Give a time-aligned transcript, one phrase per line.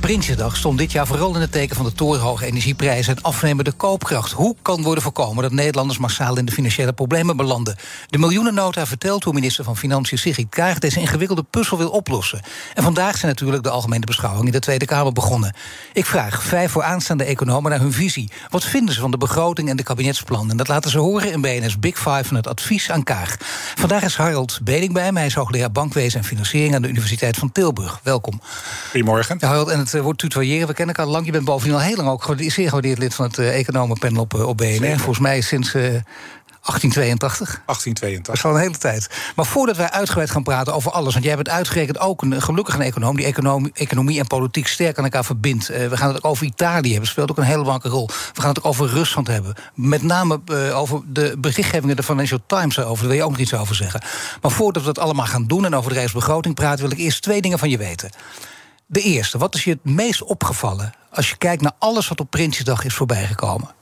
[0.00, 4.32] Prinsjesdag stond dit jaar vooral in het teken van de torenhoge energieprijzen en afnemende koopkracht.
[4.32, 7.76] Hoe kan worden voorkomen dat Nederlanders massaal in de financiële problemen belanden?
[8.06, 12.40] De miljoenennota vertelt hoe minister van Financiën Sigrid Kaag deze ingewikkelde puzzel wil oplossen.
[12.74, 15.54] En vandaag zijn natuurlijk de algemene beschouwingen in de Tweede Kamer begonnen.
[15.92, 18.30] Ik vraag vijf vooraanstaande economen naar hun visie.
[18.48, 20.50] Wat vinden ze van de begroting en de kabinetsplan?
[20.50, 23.36] En dat laten ze horen in BNS Big Five van het advies aan Kaag.
[23.74, 25.20] Vandaag is Harold Beding bij mij.
[25.20, 28.00] Hij is hoogleraar bankwezen en financiering aan de Universiteit van Tilburg.
[28.02, 28.40] Welkom.
[28.90, 29.36] Goedemorgen.
[29.40, 30.68] Harold, en het wordt tutoyeren.
[30.68, 31.26] We kennen elkaar al lang.
[31.26, 34.34] Je bent bovendien al heel lang ook zeer gewaardeerd lid van het uh, economenpanel op,
[34.34, 34.66] uh, op BNR.
[34.66, 34.96] Zeker.
[34.96, 35.74] Volgens mij sinds
[36.62, 37.62] 1882.
[37.66, 38.26] 1882.
[38.26, 39.32] Dat is al een hele tijd.
[39.36, 41.12] Maar voordat wij uitgebreid gaan praten over alles...
[41.12, 43.16] want jij bent uitgerekend ook een gelukkig een econoom...
[43.16, 45.70] die economie, economie en politiek sterk aan elkaar verbindt.
[45.70, 47.08] Uh, we gaan het ook over Italië hebben.
[47.08, 48.06] speelt ook een hele belangrijke rol.
[48.34, 49.54] We gaan het ook over Rusland hebben.
[49.74, 52.98] Met name uh, over de berichtgevingen de Financial Times over.
[52.98, 54.00] Daar wil je ook nog iets over zeggen.
[54.40, 55.64] Maar voordat we dat allemaal gaan doen...
[55.64, 56.80] en over de rijksbegroting praten...
[56.80, 58.10] wil ik eerst twee dingen van je weten.
[58.92, 60.92] De eerste, wat is je het meest opgevallen...
[61.10, 63.74] als je kijkt naar alles wat op Prinsjesdag is voorbijgekomen?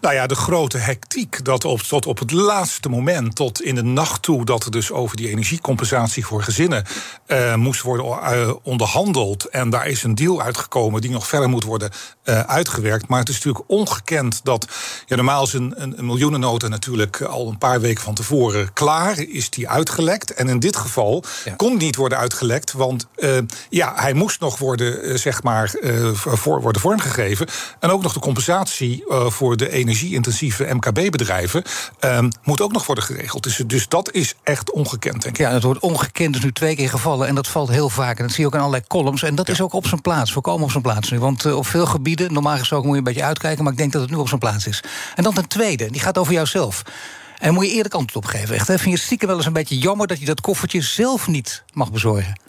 [0.00, 3.82] Nou ja, de grote hectiek dat op, tot op het laatste moment, tot in de
[3.82, 6.84] nacht toe, dat er dus over die energiecompensatie voor gezinnen
[7.26, 9.44] uh, moest worden uh, onderhandeld.
[9.44, 11.90] En daar is een deal uitgekomen die nog verder moet worden
[12.24, 13.08] uh, uitgewerkt.
[13.08, 14.66] Maar het is natuurlijk ongekend dat.
[15.06, 19.18] Ja, normaal is een, een, een miljoenennota natuurlijk al een paar weken van tevoren klaar.
[19.18, 20.34] Is die uitgelekt.
[20.34, 21.54] En in dit geval ja.
[21.54, 22.72] kon niet worden uitgelekt.
[22.72, 23.06] Want
[23.68, 25.74] ja, hij moest nog worden, zeg maar,
[26.14, 27.46] voor, worden vormgegeven.
[27.80, 31.62] En ook nog de compensatie voor de energie-intensieve MKB-bedrijven
[32.00, 33.42] um, moet ook nog worden geregeld.
[33.42, 35.46] Dus, dus dat is echt ongekend, denk ik.
[35.46, 38.18] Ja, het woord ongekend is nu twee keer gevallen en dat valt heel vaak.
[38.18, 39.22] En dat zie je ook in allerlei columns.
[39.22, 39.52] En dat ja.
[39.52, 41.18] is ook op zijn plaats, voorkomen op zijn plaats nu.
[41.18, 43.64] Want uh, op veel gebieden, normaal gesproken moet je een beetje uitkijken...
[43.64, 44.82] maar ik denk dat het nu op zijn plaats is.
[45.14, 46.82] En dan ten tweede, die gaat over jouzelf.
[47.38, 48.54] En moet je eerlijk antwoord op geven.
[48.54, 48.78] Echt, hè?
[48.78, 51.92] Vind je stiekem wel eens een beetje jammer dat je dat koffertje zelf niet mag
[51.92, 52.40] bezorgen?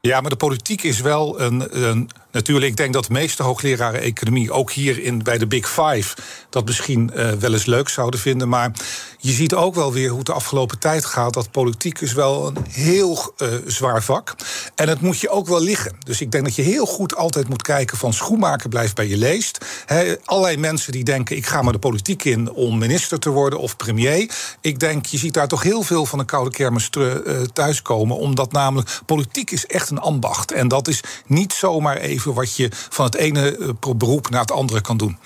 [0.00, 2.10] Ja, maar de politiek is wel een, een.
[2.32, 6.16] Natuurlijk, ik denk dat de meeste hoogleraren economie, ook hier in, bij de Big Five,
[6.50, 8.48] dat misschien uh, wel eens leuk zouden vinden.
[8.48, 8.72] Maar
[9.18, 11.34] je ziet ook wel weer hoe het de afgelopen tijd gaat.
[11.34, 14.34] Dat politiek is wel een heel uh, zwaar vak.
[14.74, 15.96] En het moet je ook wel liggen.
[16.04, 19.16] Dus ik denk dat je heel goed altijd moet kijken van schoenmaker blijft bij je
[19.16, 19.64] leest.
[19.86, 23.58] He, allerlei mensen die denken, ik ga maar de politiek in om minister te worden
[23.58, 24.30] of premier.
[24.60, 27.14] Ik denk, je ziet daar toch heel veel van een koude kermis uh,
[27.52, 28.16] thuiskomen.
[28.16, 30.52] Omdat namelijk politiek is echt een ambacht.
[30.52, 34.80] En dat is niet zomaar even wat je van het ene beroep naar het andere
[34.80, 35.18] kan doen.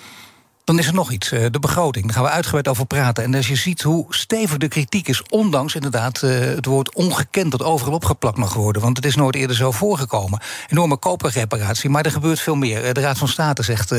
[0.65, 2.05] Dan is er nog iets, de begroting.
[2.05, 3.25] Daar gaan we uitgebreid over praten.
[3.25, 7.63] En als je ziet hoe stevig de kritiek is, ondanks inderdaad het woord ongekend dat
[7.63, 8.83] overal opgeplakt mag worden.
[8.83, 10.41] Want het is nooit eerder zo voorgekomen.
[10.69, 12.95] Enorme koperreparatie, maar er gebeurt veel meer.
[12.95, 13.91] De Raad van State zegt,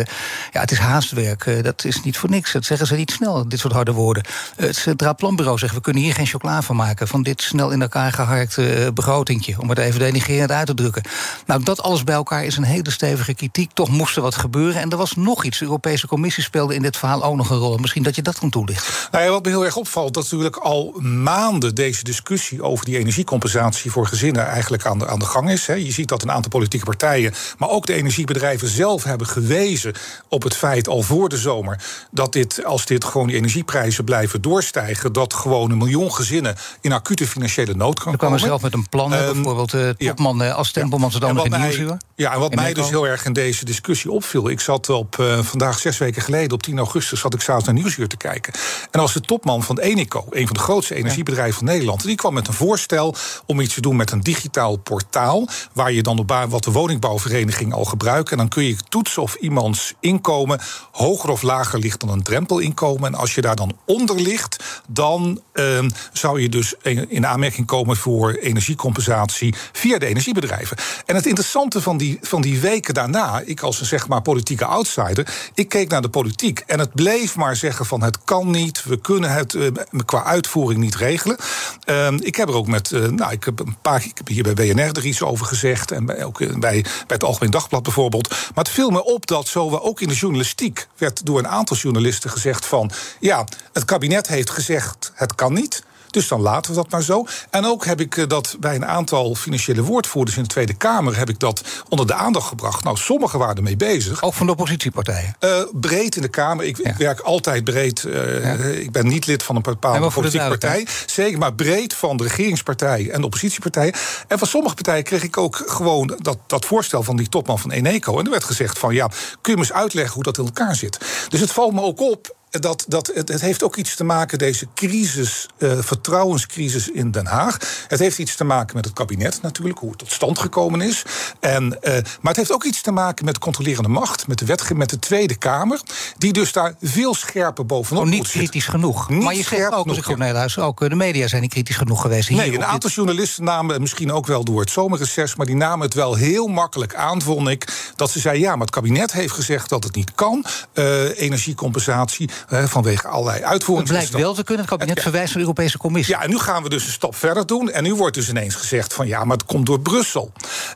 [0.51, 1.63] ja, het is haastwerk.
[1.63, 2.51] Dat is niet voor niks.
[2.51, 4.23] Dat zeggen ze niet snel, dit soort harde woorden.
[4.55, 7.07] Het Centraal Planbureau zegt, we kunnen hier geen chocola van maken.
[7.07, 9.61] Van dit snel in elkaar geharkte begrotingje.
[9.61, 11.03] Om het even denigrerend uit te drukken.
[11.45, 13.71] Nou, dat alles bij elkaar is een hele stevige kritiek.
[13.73, 14.81] Toch moest er wat gebeuren.
[14.81, 15.59] En er was nog iets.
[15.59, 17.77] De Europese Commissie speelde in dit verhaal ook nog een rol.
[17.77, 18.93] Misschien dat je dat kan toelichten.
[19.11, 22.97] Nou ja, wat me heel erg opvalt, dat natuurlijk al maanden deze discussie over die
[22.97, 25.65] energiecompensatie voor gezinnen eigenlijk aan de, aan de gang is.
[25.65, 29.93] Je ziet dat een aantal politieke partijen, maar ook de energiebedrijven zelf hebben gewezen
[30.29, 34.41] op het feit al voor de zomer dat dit, als dit gewoon die energieprijzen blijven
[34.41, 38.19] doorstijgen, dat gewoon een miljoen gezinnen in acute financiële nood kan komen.
[38.19, 38.39] komen.
[38.39, 40.51] zelf met een plan, um, bijvoorbeeld uh, topman ja.
[40.51, 41.97] als Tempelman ze dan nog in Nieuwsuur.
[42.15, 45.39] Ja, en wat mij dus heel erg in deze discussie opviel, ik zat op uh,
[45.39, 48.53] vandaag zes weken geleden op 10 augustus zat ik s'avonds naar Nieuwsuur te kijken.
[48.91, 52.33] En als de topman van Eneco, een van de grootste energiebedrijven van Nederland, die kwam
[52.33, 53.15] met een voorstel
[53.45, 57.73] om iets te doen met een digitaal portaal, waar je dan op wat de woningbouwvereniging
[57.73, 58.31] al gebruikt.
[58.31, 60.59] En dan kun je toetsen of iemands inkomen
[60.91, 63.13] hoger of lager ligt dan een drempelinkomen.
[63.13, 65.79] En als je daar dan onder ligt, dan uh,
[66.13, 66.73] zou je dus
[67.07, 70.77] in aanmerking komen voor energiecompensatie via de energiebedrijven.
[71.05, 74.65] En het interessante van die, van die weken daarna, ik als een zeg maar politieke
[74.65, 78.83] outsider, ik keek naar de politiek En het bleef maar zeggen van het kan niet,
[78.83, 79.67] we kunnen het uh,
[80.05, 81.37] qua uitvoering niet regelen.
[81.85, 84.43] Uh, ik heb er ook met, uh, nou, ik heb een paar ik heb hier
[84.43, 85.91] bij BNR er iets over gezegd.
[85.91, 88.29] En bij, ook bij, bij het Algemeen Dagblad bijvoorbeeld.
[88.29, 91.77] Maar het viel me op dat zo ook in de journalistiek werd door een aantal
[91.77, 95.83] journalisten gezegd van ja, het kabinet heeft gezegd het kan niet.
[96.15, 97.25] Dus dan laten we dat maar zo.
[97.49, 101.17] En ook heb ik eh, dat bij een aantal financiële woordvoerders in de Tweede Kamer
[101.17, 102.83] heb ik dat onder de aandacht gebracht.
[102.83, 104.23] Nou, sommigen waren ermee bezig.
[104.23, 105.35] Ook van de oppositiepartijen?
[105.39, 106.65] Uh, breed in de Kamer.
[106.65, 108.03] Ik, ik werk altijd breed.
[108.03, 108.53] Uh, ja.
[108.53, 110.87] Ik ben niet lid van een bepaalde politieke partij.
[111.05, 113.93] Zeker, maar breed van de regeringspartij en de oppositiepartijen.
[114.27, 117.71] En van sommige partijen kreeg ik ook gewoon dat, dat voorstel van die topman van
[117.71, 118.19] Eneco.
[118.19, 119.07] En er werd gezegd van ja,
[119.41, 120.97] kun je me eens uitleggen hoe dat in elkaar zit.
[121.29, 124.37] Dus het valt me ook op dat, dat, het, het, heeft ook iets te maken,
[124.37, 127.57] deze crisis, uh, vertrouwenscrisis in Den Haag.
[127.87, 131.03] Het heeft iets te maken met het kabinet natuurlijk, hoe het tot stand gekomen is.
[131.39, 134.45] En, uh, maar het heeft ook iets te maken met de controlerende macht, met de
[134.45, 135.81] wetgeving, met de Tweede Kamer,
[136.17, 139.09] die dus daar veel scherper bovenop oh, niet kritisch genoeg.
[139.09, 141.75] Niet maar je zegt ook, als ik naar ook eh, de media zijn niet kritisch
[141.75, 142.27] genoeg geweest.
[142.27, 145.85] Hier nee, een aantal journalisten namen, misschien ook wel door het zomerreces, maar die namen
[145.85, 147.91] het wel heel makkelijk aan, vond ik.
[147.95, 150.45] Dat ze zeiden, ja, maar het kabinet heeft gezegd dat het niet kan.
[150.73, 153.93] Uh, energiecompensatie vanwege allerlei uitvoeringen.
[153.93, 154.65] Het blijkt wel te kunnen.
[154.65, 156.15] Het kabinet verwijst naar de Europese Commissie.
[156.15, 157.71] Ja, en nu gaan we dus een stap verder doen.
[157.71, 160.31] En nu wordt dus ineens gezegd van ja, maar het komt door Brussel.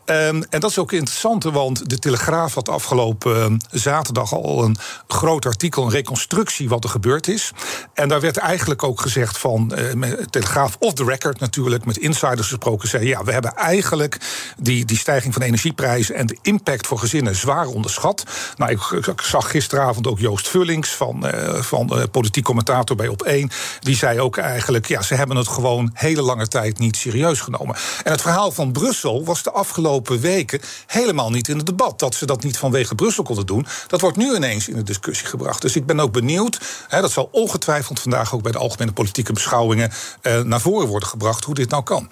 [0.06, 4.78] Um, en dat is ook interessant, want de Telegraaf had afgelopen uh, zaterdag al een
[5.08, 7.52] groot artikel, een reconstructie wat er gebeurd is.
[7.94, 12.48] En daar werd eigenlijk ook gezegd van uh, Telegraaf off the record natuurlijk, met insiders
[12.48, 14.18] gesproken, zei ja, we hebben eigenlijk
[14.58, 18.24] die, die stijging van energieprijzen en de impact voor gezinnen zwaar onderschat.
[18.56, 23.08] Nou, ik, ik zag gisteravond ook Joost Vullings van, uh, van de politiek commentator bij
[23.08, 23.50] Op 1.
[23.80, 27.76] Die zei ook eigenlijk, ja, ze hebben het gewoon hele lange tijd niet serieus genomen.
[28.04, 32.00] En het verhaal van Brussel was de afgelopen weken helemaal niet in het debat.
[32.00, 33.68] Dat ze dat niet vanwege Brussel konden doen.
[33.88, 35.62] Dat wordt nu ineens in de discussie gebracht.
[35.62, 39.34] Dus ik ben ook benieuwd, hè, dat zal ongetwijfeld vandaag ook bij de algemene politieke
[39.34, 39.92] beschouwingen
[40.22, 42.10] eh, naar voren worden gebracht, hoe dit nou kan.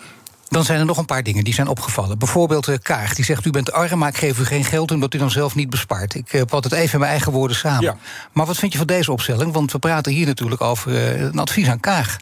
[0.50, 2.18] Dan zijn er nog een paar dingen die zijn opgevallen.
[2.18, 5.14] Bijvoorbeeld uh, Kaag, die zegt: U bent arm, maar ik geef u geen geld omdat
[5.14, 6.16] u dan zelf niet bespaart.
[6.16, 7.84] Ik uh, vat het even in mijn eigen woorden samen.
[7.84, 7.98] Ja.
[8.32, 9.54] Maar wat vind je van deze opstelling?
[9.54, 12.18] Want we praten hier natuurlijk over uh, een advies aan Kaag.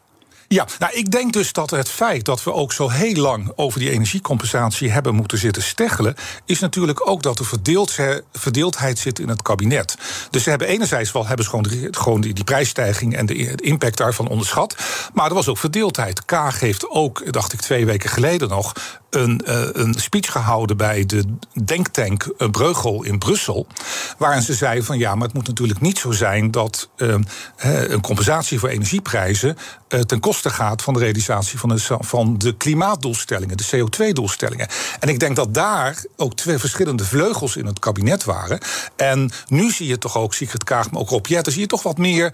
[0.55, 3.79] Ja, nou, ik denk dus dat het feit dat we ook zo heel lang over
[3.79, 6.15] die energiecompensatie hebben moeten zitten steggelen,
[6.45, 7.95] is natuurlijk ook dat er verdeeld,
[8.33, 9.95] verdeeldheid zit in het kabinet.
[10.29, 11.45] Dus ze hebben enerzijds wel hebben
[11.91, 14.75] gewoon, die, prijsstijging en de, impact daarvan onderschat.
[15.13, 16.25] Maar er was ook verdeeldheid.
[16.25, 18.73] Kaag heeft ook, dacht ik twee weken geleden nog,
[19.09, 21.23] een, uh, een speech gehouden bij de
[21.63, 23.67] denktank Breugel in Brussel.
[24.17, 27.15] Waarin ze zei van ja, maar het moet natuurlijk niet zo zijn dat uh,
[27.55, 29.57] een compensatie voor energieprijzen
[29.89, 34.67] uh, ten koste gaat van de realisatie van de, van de klimaatdoelstellingen, de CO2-doelstellingen.
[34.99, 38.59] En ik denk dat daar ook twee verschillende vleugels in het kabinet waren.
[38.95, 41.83] En nu zie je toch ook, Sigrid Kaag, maar ook Rob Jetten, zie je toch
[41.83, 42.33] wat meer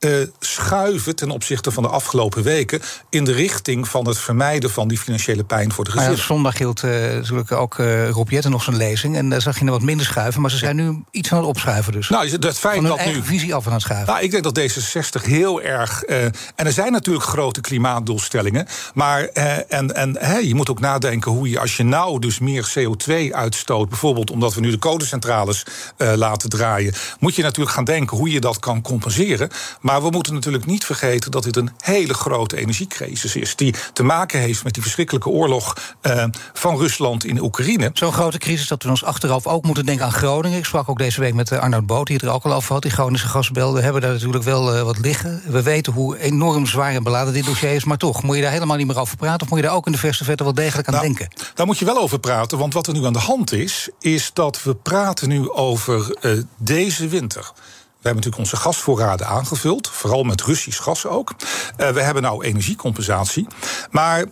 [0.00, 2.80] uh, schuiven ten opzichte van de afgelopen weken
[3.10, 6.16] in de richting van het vermijden van die financiële pijn voor de gezinnen.
[6.16, 9.58] Ja, zondag hield uh, natuurlijk ook uh, Rob Jetten nog zijn lezing en daar zag
[9.58, 11.92] je nog wat minder schuiven, maar ze zijn nu iets aan het opschuiven.
[11.92, 12.08] Dus.
[12.08, 14.12] Nou, het feit dat nu visie af aan het schuiven.
[14.12, 19.94] Nou, ik denk dat D66 heel erg en er zijn natuurlijk grote klimaatdoelstellingen, maar en,
[19.94, 24.30] en je moet ook nadenken hoe je als je nou dus meer CO2 uitstoot, bijvoorbeeld
[24.30, 25.62] omdat we nu de kolencentrales
[25.96, 29.50] laten draaien, moet je natuurlijk gaan denken hoe je dat kan compenseren.
[29.88, 33.56] Maar we moeten natuurlijk niet vergeten dat dit een hele grote energiecrisis is.
[33.56, 37.90] Die te maken heeft met die verschrikkelijke oorlog uh, van Rusland in Oekraïne.
[37.92, 40.58] Zo'n grote crisis dat we ons achteraf ook moeten denken aan Groningen.
[40.58, 42.72] Ik sprak ook deze week met eh, Arnoud Boot, die het er ook al over
[42.72, 42.82] had.
[42.82, 43.74] Die Groningse gasbel.
[43.74, 45.42] We hebben daar natuurlijk wel uh, wat liggen.
[45.46, 47.84] We weten hoe enorm zwaar en beladen dit dossier is.
[47.84, 49.42] Maar toch, moet je daar helemaal niet meer over praten?
[49.42, 51.28] Of moet je daar ook in de verste verte wel degelijk aan nou, denken?
[51.54, 52.58] Daar moet je wel over praten.
[52.58, 56.42] Want wat er nu aan de hand is, is dat we praten nu over uh,
[56.56, 57.52] deze winter.
[57.98, 61.34] We hebben natuurlijk onze gasvoorraden aangevuld, vooral met Russisch gas ook.
[61.78, 63.46] Uh, we hebben nou energiecompensatie.
[63.90, 64.24] Maar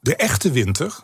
[0.00, 0.94] de echte winter,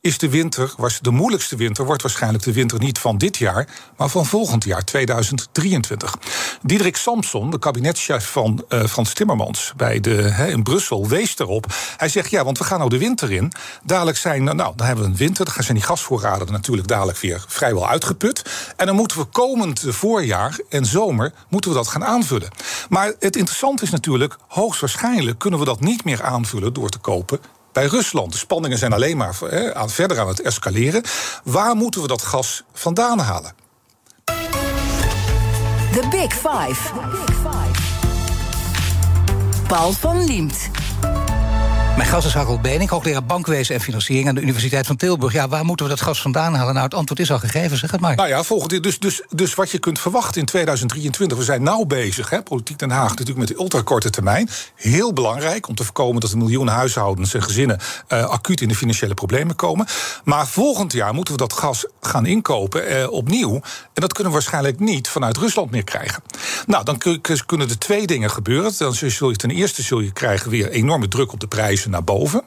[0.00, 3.68] is de winter, was de moeilijkste winter, wordt waarschijnlijk de winter niet van dit jaar,
[3.96, 6.14] maar van volgend jaar, 2023.
[6.62, 11.66] Diederik Samson, de kabinetschef van uh, Frans Timmermans bij de, in Brussel, wees erop.
[11.96, 13.52] Hij zegt: Ja, want we gaan nou de winter in.
[13.84, 17.44] Dadelijk zijn, nou, dan hebben we een winter, dan zijn die gasvoorraden natuurlijk dadelijk weer
[17.48, 18.42] vrijwel uitgeput.
[18.76, 22.50] En dan moeten we komend voorjaar en zomer moeten we dat gaan aanvullen.
[22.88, 27.40] Maar het interessante is natuurlijk, hoogstwaarschijnlijk kunnen we dat niet meer aanvullen door te kopen
[27.72, 28.32] bij Rusland.
[28.32, 31.02] De spanningen zijn alleen maar he, aan, verder aan het escaleren.
[31.44, 33.54] Waar moeten we dat gas vandaan halen?
[35.92, 36.92] The Big Five.
[39.66, 40.79] Paul van Liemt.
[42.00, 45.32] Mijn gast is Harold Benink, hoogleraar bankwezen en financiering aan de Universiteit van Tilburg.
[45.32, 46.72] Ja, waar moeten we dat gas vandaan halen?
[46.72, 48.16] Nou, het antwoord is al gegeven, zeg het maar.
[48.16, 51.84] Nou ja, volgende, dus, dus, dus wat je kunt verwachten in 2023, we zijn nauw
[51.84, 54.48] bezig, hè, politiek Den Haag natuurlijk met de ultrakorte termijn.
[54.74, 57.78] Heel belangrijk om te voorkomen dat er miljoenen huishoudens en gezinnen
[58.08, 59.86] uh, acuut in de financiële problemen komen.
[60.24, 63.54] Maar volgend jaar moeten we dat gas gaan inkopen uh, opnieuw.
[63.54, 66.22] En dat kunnen we waarschijnlijk niet vanuit Rusland meer krijgen.
[66.66, 66.98] Nou, dan
[67.46, 68.72] kunnen er twee dingen gebeuren.
[68.78, 72.04] Dan zul je ten eerste zul je krijgen weer enorme druk op de prijzen naar
[72.04, 72.42] boven.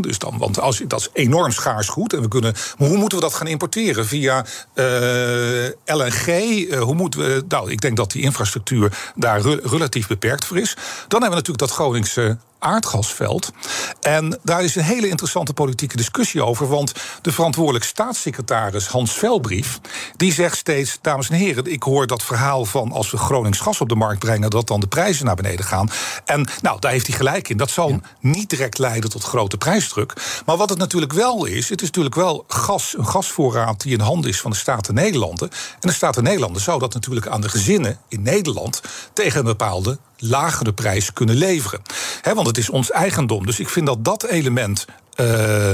[0.00, 2.12] dus dan, want als, dat is enorm schaars goed.
[2.12, 4.06] En we kunnen, maar hoe moeten we dat gaan importeren?
[4.06, 6.26] Via uh, LNG?
[6.26, 10.58] Uh, hoe moeten we, nou, ik denk dat die infrastructuur daar re relatief beperkt voor
[10.58, 10.74] is.
[11.08, 13.52] Dan hebben we natuurlijk dat Groningse aardgasveld.
[14.00, 16.68] En daar is een hele interessante politieke discussie over.
[16.68, 16.92] Want
[17.22, 19.80] de verantwoordelijk staatssecretaris Hans Velbrief...
[20.16, 21.72] die zegt steeds, dames en heren...
[21.72, 24.50] ik hoor dat verhaal van als we Gronings gas op de markt brengen...
[24.50, 25.90] dat dan de prijzen naar beneden gaan.
[26.24, 27.56] En nou, daar heeft hij gelijk in.
[27.56, 30.12] Dat zal niet direct leiden tot grote prijsdruk.
[30.46, 31.68] Maar wat het natuurlijk wel is...
[31.68, 35.50] het is natuurlijk wel gas, een gasvoorraad die in handen is van de Staten Nederlanden.
[35.80, 38.80] En de Staten Nederlanden zou dat natuurlijk aan de gezinnen in Nederland...
[39.12, 41.82] tegen een bepaalde lagere prijs kunnen leveren.
[42.22, 43.46] want het is ons eigendom.
[43.46, 44.84] Dus ik vind dat dat element.
[45.20, 45.70] Uh,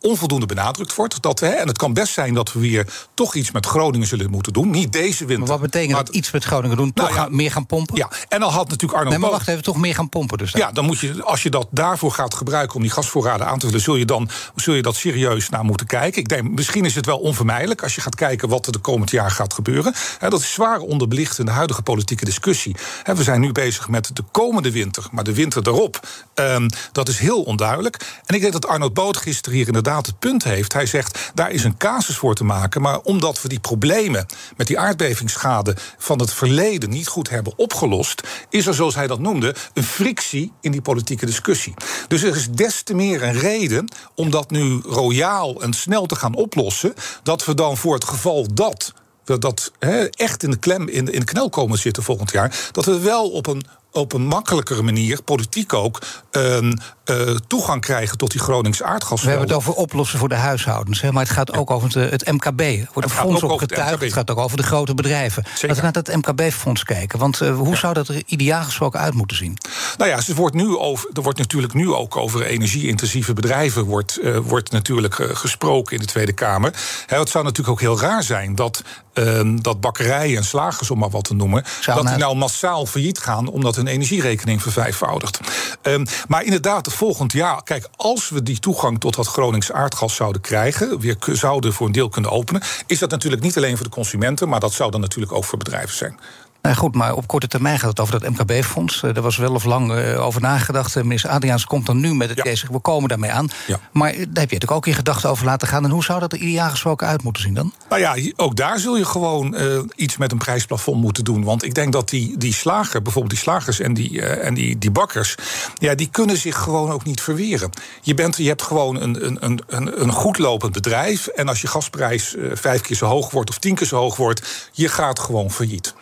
[0.00, 1.22] onvoldoende benadrukt wordt.
[1.22, 4.30] Dat, hè, en het kan best zijn dat we weer toch iets met Groningen zullen
[4.30, 4.70] moeten doen.
[4.70, 5.38] Niet deze winter.
[5.38, 6.92] Maar wat betekent dat iets met Groningen doen?
[6.92, 7.96] Toch nou meer gaan pompen?
[7.96, 9.10] Ja, en dan had natuurlijk Arno...
[9.10, 10.52] Nee, maar wacht even, toch meer gaan pompen dus?
[10.52, 13.66] Ja, dan moet je, als je dat daarvoor gaat gebruiken om die gasvoorraden aan te
[13.66, 13.80] vullen...
[13.80, 16.20] zul je, dan, zul je dat serieus naar moeten kijken.
[16.20, 18.48] Ik denk, misschien is het wel onvermijdelijk als je gaat kijken...
[18.48, 19.94] wat er de komend jaar gaat gebeuren.
[20.18, 22.76] dat is zwaar onderbelicht in de huidige politieke discussie.
[23.04, 26.08] we zijn nu bezig met de komende winter, maar de winter daarop...
[26.34, 28.20] Um, dat is heel onduidelijk.
[28.26, 30.72] En ik denk dat Arnold Boot gisteren hier inderdaad het punt heeft.
[30.72, 32.80] Hij zegt, daar is een casus voor te maken.
[32.80, 38.22] Maar omdat we die problemen met die aardbevingsschade van het verleden niet goed hebben opgelost,
[38.48, 41.74] is er, zoals hij dat noemde, een frictie in die politieke discussie.
[42.08, 46.16] Dus er is des te meer een reden om dat nu royaal en snel te
[46.16, 48.92] gaan oplossen, dat we dan voor het geval dat
[49.24, 49.72] we dat
[50.10, 52.98] echt in de klem, in de, in de knel komen zitten volgend jaar, dat we
[52.98, 56.72] wel op een op een makkelijkere manier, politiek ook, uh,
[57.10, 59.22] uh, toegang krijgen tot die Gronings aardgas.
[59.22, 62.10] We hebben het over oplossen voor de huishoudens, hè, maar het gaat ook over het,
[62.10, 62.60] het MKB.
[62.60, 65.42] Er wordt een fonds opgetuigd, het, het, gaat ook over de grote bedrijven.
[65.44, 65.68] Zeker.
[65.68, 67.76] Laten we naar het MKB-fonds kijken, want uh, hoe ja.
[67.76, 69.58] zou dat er ideaal gesproken uit moeten zien?
[69.96, 74.18] Nou ja, er wordt, nu over, er wordt natuurlijk nu ook over energie-intensieve bedrijven wordt,
[74.22, 76.74] uh, wordt natuurlijk gesproken in de Tweede Kamer.
[77.06, 80.98] Hè, het zou natuurlijk ook heel raar zijn dat, ehm, dat bakkerijen en slagers, om
[80.98, 85.40] maar wat te noemen, zou dat die nou massaal failliet gaan omdat hun energierekening vervijfvoudigt.
[85.82, 90.40] Um, maar inderdaad, volgend jaar, kijk, als we die toegang tot dat Gronings aardgas zouden
[90.40, 93.92] krijgen, weer zouden voor een deel kunnen openen, is dat natuurlijk niet alleen voor de
[93.92, 96.18] consumenten, maar dat zou dan natuurlijk ook voor bedrijven zijn.
[96.62, 99.02] Nou goed, maar op korte termijn gaat het over dat MKB-fonds.
[99.02, 100.96] Uh, er was wel of lang uh, over nagedacht.
[100.96, 102.68] Uh, minister Adriaans komt dan nu met het ja.
[102.70, 103.48] We komen daarmee aan.
[103.66, 103.80] Ja.
[103.92, 105.84] Maar daar heb je natuurlijk ook in gedachten over laten gaan.
[105.84, 107.72] En hoe zou dat er ideaal gesproken uit moeten zien dan?
[107.88, 109.56] Nou ja, ook daar zul je gewoon
[109.94, 111.44] iets met een prijsplafond moeten doen.
[111.44, 114.90] Want ik denk dat die, die slager, bijvoorbeeld die slagers en die, en die, die
[114.90, 115.34] bakkers...
[115.78, 117.70] Ja, die kunnen zich gewoon ook niet verweren.
[118.02, 121.26] Je, bent, je hebt gewoon een, een, een, een goed lopend bedrijf.
[121.26, 124.68] En als je gasprijs vijf keer zo hoog wordt of tien keer zo hoog wordt...
[124.72, 125.94] je gaat gewoon failliet.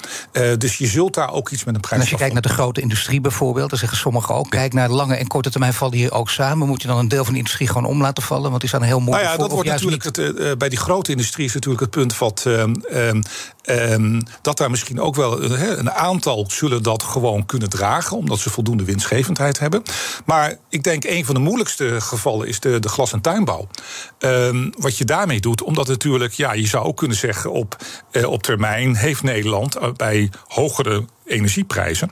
[0.50, 1.94] Uh, dus je zult daar ook iets met een prijs.
[1.94, 4.88] En als je kijkt naar de grote industrie bijvoorbeeld, dan zeggen sommigen ook: kijk naar
[4.88, 6.68] de lange en korte termijn vallen hier ook samen.
[6.68, 8.48] Moet je dan een deel van de industrie gewoon om laten vallen?
[8.48, 9.22] Want die staan heel mooi.
[9.22, 12.18] Nou ja, dat wordt natuurlijk het, uh, bij die grote industrie is natuurlijk het punt
[12.18, 12.46] wat.
[13.70, 18.38] Um, dat daar misschien ook wel een, een aantal zullen dat gewoon kunnen dragen, omdat
[18.38, 19.82] ze voldoende winstgevendheid hebben.
[20.24, 23.68] Maar ik denk een van de moeilijkste gevallen is de, de glas- en tuinbouw.
[24.18, 27.76] Um, wat je daarmee doet, omdat natuurlijk, ja, je zou ook kunnen zeggen op,
[28.12, 32.10] uh, op termijn heeft Nederland uh, bij hogere energieprijzen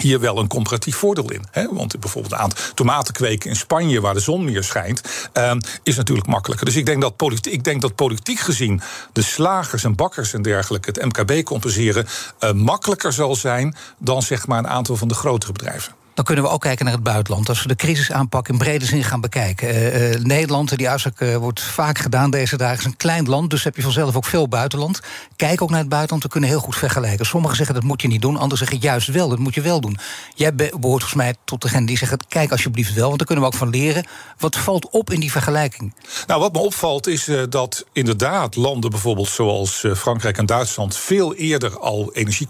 [0.00, 1.44] hier wel een comparatief voordeel in.
[1.50, 1.68] Hè?
[1.72, 5.00] Want bijvoorbeeld aan tomaten kweken in Spanje, waar de zon meer schijnt,
[5.34, 5.52] uh,
[5.82, 6.66] is natuurlijk makkelijker.
[6.66, 8.80] Dus ik denk, dat politiek, ik denk dat politiek gezien
[9.12, 12.06] de slagers en bakkers en dergelijke het MKB compenseren
[12.40, 16.44] uh, makkelijker zal zijn dan zeg maar een aantal van de grotere bedrijven dan kunnen
[16.44, 17.48] we ook kijken naar het buitenland.
[17.48, 19.68] Als we de crisisaanpak in brede zin gaan bekijken.
[19.74, 23.50] Uh, Nederland, die uitspraak uh, wordt vaak gedaan deze dagen, is een klein land.
[23.50, 25.00] Dus heb je vanzelf ook veel buitenland.
[25.36, 27.26] Kijk ook naar het buitenland, we kunnen heel goed vergelijken.
[27.26, 29.80] Sommigen zeggen dat moet je niet doen, anderen zeggen juist wel, dat moet je wel
[29.80, 29.98] doen.
[30.34, 33.50] Jij behoort volgens mij tot degene die zeggen, kijk alsjeblieft wel, want daar kunnen we
[33.50, 34.06] ook van leren.
[34.38, 35.94] Wat valt op in die vergelijking?
[36.26, 41.78] Nou, wat me opvalt is dat inderdaad landen bijvoorbeeld zoals Frankrijk en Duitsland veel eerder
[41.78, 42.46] al energie,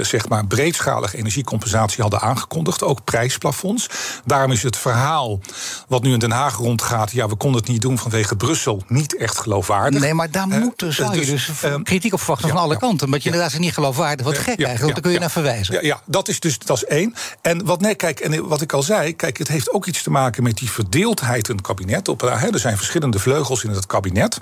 [0.00, 2.82] zeg maar breedschalige energiecompensatie hadden aangekondigd.
[2.82, 3.86] Ook prijsplafonds.
[4.24, 5.40] Daarom is het verhaal
[5.88, 7.10] wat nu in Den Haag rondgaat...
[7.10, 10.00] ja, we konden het niet doen vanwege Brussel, niet echt geloofwaardig.
[10.00, 11.50] Nee, maar daar moet, zou je dus,
[11.82, 13.06] kritiek op verwachten van alle kanten.
[13.06, 15.74] Omdat je inderdaad niet geloofwaardig, wat gek eigenlijk, want daar kun je naar verwijzen.
[15.74, 17.14] Ja, ja, dat is dus dat is één.
[17.40, 20.10] En wat, nee, kijk, en wat ik al zei, kijk, het heeft ook iets te
[20.10, 22.08] maken met die verdeeldheid in het kabinet.
[22.08, 24.40] Op, hè, er zijn verschillende vleugels in het kabinet.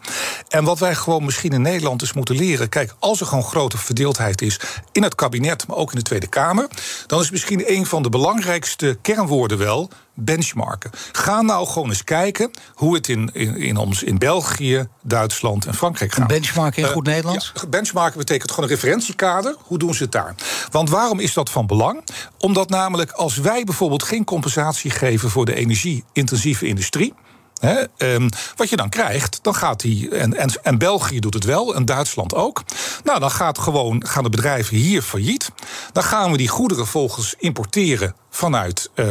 [0.48, 2.68] En wat wij gewoon misschien in Nederland eens moeten leren.
[2.68, 4.60] Kijk, als er gewoon grote verdeeldheid is
[4.92, 6.68] in het kabinet, maar ook in de Tweede Kamer,
[7.06, 8.59] dan is misschien een van de belangrijkste
[9.02, 10.90] kernwoorden wel benchmarken.
[11.12, 15.74] Ga nou gewoon eens kijken hoe het in, in, in, ons, in België, Duitsland en
[15.74, 16.26] Frankrijk gaat.
[16.28, 17.52] Benchmarken in goed uh, Nederlands?
[17.54, 19.56] Ja, benchmarken betekent gewoon een referentiekader.
[19.58, 20.34] Hoe doen ze het daar?
[20.70, 22.04] Want waarom is dat van belang?
[22.38, 27.14] Omdat namelijk als wij bijvoorbeeld geen compensatie geven voor de energie-intensieve industrie.
[27.60, 30.10] He, um, wat je dan krijgt, dan gaat die.
[30.10, 32.62] En, en, en België doet het wel, en Duitsland ook.
[33.04, 35.50] Nou, dan gaat gewoon, gaan de bedrijven hier failliet.
[35.92, 39.06] Dan gaan we die goederen volgens importeren vanuit uh,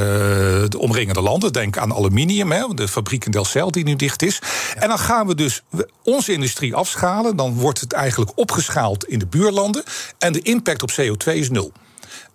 [0.67, 1.53] de omringende landen.
[1.53, 4.39] Denk aan aluminium, de fabriek in Delcel die nu dicht is.
[4.73, 4.81] Ja.
[4.81, 5.63] En dan gaan we dus
[6.03, 7.35] onze industrie afschalen.
[7.35, 9.83] Dan wordt het eigenlijk opgeschaald in de buurlanden.
[10.17, 11.71] En de impact op CO2 is nul.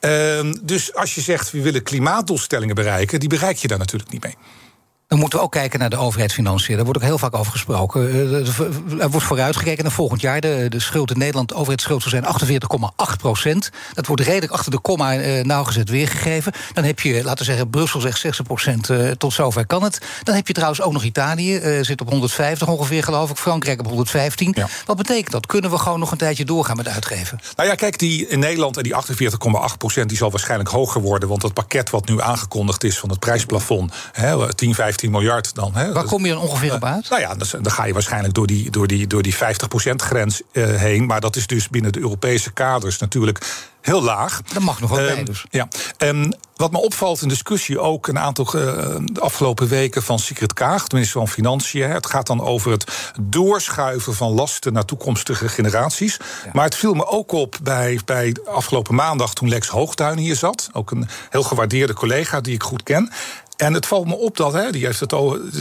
[0.01, 4.23] Uh, dus als je zegt we willen klimaatdoelstellingen bereiken, die bereik je daar natuurlijk niet
[4.23, 4.35] mee.
[5.09, 6.75] Dan moeten we ook kijken naar de overheidsfinanciën.
[6.75, 8.11] Daar wordt ook heel vaak over gesproken.
[8.11, 10.41] Eh, er wordt vooruitgekeken naar volgend jaar.
[10.41, 12.25] De, de schuld in Nederland, de overheidsschuld zal zijn
[13.13, 13.71] 48,8 procent.
[13.93, 16.53] Dat wordt redelijk achter de komma uh, nauwgezet weergegeven.
[16.73, 18.89] Dan heb je, laten we zeggen, Brussel zegt 60 procent.
[18.89, 19.99] Uh, tot zover kan het.
[20.23, 21.61] Dan heb je trouwens ook nog Italië.
[21.81, 23.37] Zit op 150 ongeveer, geloof ik.
[23.37, 24.53] Frankrijk op 115.
[24.57, 24.69] Ja.
[24.87, 25.47] Wat betekent dat?
[25.47, 27.41] Kunnen we gewoon nog een tijdje doorgaan met uitgeven?
[27.57, 30.09] Nou ja, kijk, die in Nederland en die 48,8 procent...
[30.09, 31.29] die zal waarschijnlijk hoger worden.
[31.29, 33.93] Want het pakket wat nu aangekondigd is van het prijsplafond...
[34.13, 35.75] Hè, 10, 15 miljard dan.
[35.75, 35.93] Hè.
[35.93, 37.05] Waar kom je dan ongeveer op uit?
[37.05, 40.43] Uh, nou ja, dan, dan, ga je waarschijnlijk door die, door die, door die 50%-grens
[40.53, 41.07] uh, heen.
[41.07, 43.39] Maar dat is dus binnen de Europese kaders natuurlijk
[43.85, 44.43] heel laag.
[44.43, 45.45] Dat mag nog wel bij dus.
[45.51, 45.69] Ja.
[45.97, 48.63] En wat me opvalt in discussie ook een aantal uh,
[49.05, 51.91] de afgelopen weken van Sigrid Kaag, de minister van Financiën.
[51.91, 56.17] Het gaat dan over het doorschuiven van lasten naar toekomstige generaties.
[56.45, 56.51] Ja.
[56.53, 60.69] Maar het viel me ook op bij, bij afgelopen maandag toen Lex Hoogtuin hier zat.
[60.73, 63.13] Ook een heel gewaardeerde collega die ik goed ken.
[63.57, 65.15] En het valt me op dat, hè, die, heeft het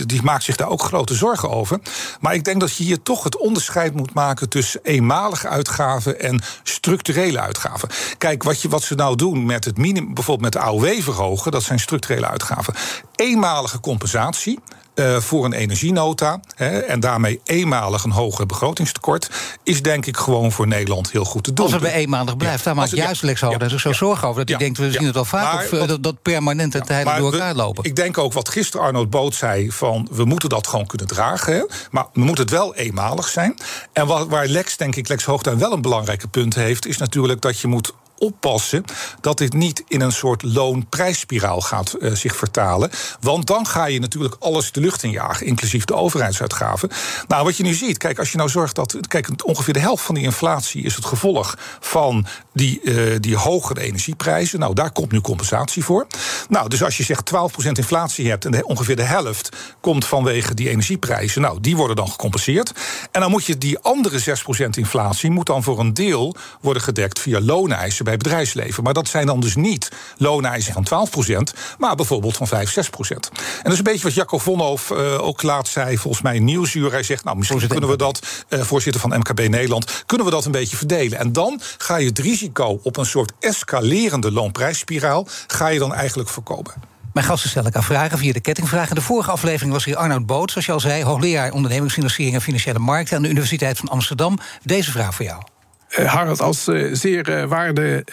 [0.07, 1.79] die maakt zich daar ook grote zorgen over.
[2.19, 6.41] Maar ik denk dat je hier toch het onderscheid moet maken tussen eenmalige uitgaven en
[6.63, 7.89] structurele uitgaven.
[8.17, 11.51] Kijk, wat, je, wat ze nou doen met het minimum, bijvoorbeeld met de AOW verhogen,
[11.51, 12.73] dat zijn structurele uitgaven.
[13.15, 14.59] Eenmalige compensatie.
[14.95, 19.29] Uh, voor een energienota hè, en daarmee eenmalig een hoger begrotingstekort,
[19.63, 21.65] is denk ik gewoon voor Nederland heel goed te doen.
[21.65, 22.63] Als het bij eenmalig blijft, ja.
[22.63, 23.77] daar maakt juist Lex Hoogda ja.
[23.77, 23.95] zo ja.
[23.95, 24.39] zorgen over.
[24.39, 26.84] Dat hij denkt, we zien het wel vaak, maar, of uh, dat, dat permanent en
[26.84, 27.84] tijdelijk door elkaar lopen.
[27.84, 31.53] Ik denk ook wat gisteren Arnold Boot zei, van we moeten dat gewoon kunnen dragen.
[31.53, 33.56] Hè, maar we moeten het wel eenmalig zijn.
[33.93, 37.41] En waar, waar Lex, denk ik, Lex Hoogda wel een belangrijke punt heeft, is natuurlijk
[37.41, 38.83] dat je moet oppassen
[39.21, 42.89] dat dit niet in een soort loonprijsspiraal gaat uh, zich vertalen.
[43.19, 46.89] Want dan ga je natuurlijk alles de lucht in jagen, inclusief de overheidsuitgaven.
[47.27, 48.97] Nou, wat je nu ziet, kijk, als je nou zorgt dat.
[49.07, 53.81] Kijk, ongeveer de helft van die inflatie is het gevolg van die, uh, die hogere
[53.81, 54.59] energieprijzen.
[54.59, 56.07] Nou, daar komt nu compensatie voor.
[56.49, 59.49] Nou, dus als je zegt 12% inflatie hebt en ongeveer de helft
[59.81, 62.71] komt vanwege die energieprijzen, nou, die worden dan gecompenseerd.
[63.12, 64.19] En dan moet je die andere
[64.65, 68.84] 6% inflatie moet dan voor een deel worden gedekt via looneisen bij bedrijfsleven.
[68.84, 73.30] Maar dat zijn dan dus niet looneisen van 12% maar bijvoorbeeld van 5, 6% En
[73.63, 76.91] dat is een beetje wat Jacco Vonhoff uh, ook laat zei, volgens mij in Nieuwsuur.
[76.91, 80.45] Hij zegt, nou, misschien kunnen we dat, uh, voorzitter van MKB Nederland, kunnen we dat
[80.45, 81.19] een beetje verdelen.
[81.19, 86.30] En dan ga je het risico op een soort escalerende loonprijsspiraal, ga je dan eigenlijk
[86.30, 86.73] voorkomen.
[87.13, 88.89] Mijn gasten stel ik aan vragen via de kettingvraag.
[88.89, 92.41] In de vorige aflevering was hier Arnoud Boot, zoals je al zei, hoogleraar ondernemingsfinanciering en
[92.41, 94.39] financiële markten aan de Universiteit van Amsterdam.
[94.63, 95.53] Deze vraag voor jou.
[95.99, 98.06] Uh, Harald, als uh, zeer uh, waarde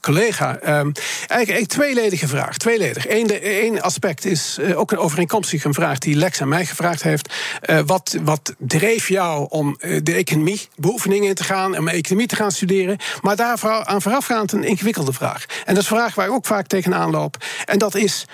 [0.00, 0.58] collega.
[0.58, 0.90] Ehm,
[1.26, 2.56] eigenlijk tweeledige vraag.
[2.56, 3.08] Tweeledig.
[3.08, 7.34] Eén aspect is ook een overeenkomstige vraag die Lex aan mij gevraagd heeft.
[7.86, 12.52] wat, wat dreef jou om de economie beoefeningen in te gaan, om economie te gaan
[12.52, 12.98] studeren?
[13.20, 15.44] Maar daar aan voorafgaand een ingewikkelde vraag.
[15.64, 17.36] En dat is een vraag waar ik ook vaak tegenaan loop.
[17.64, 18.26] En dat is: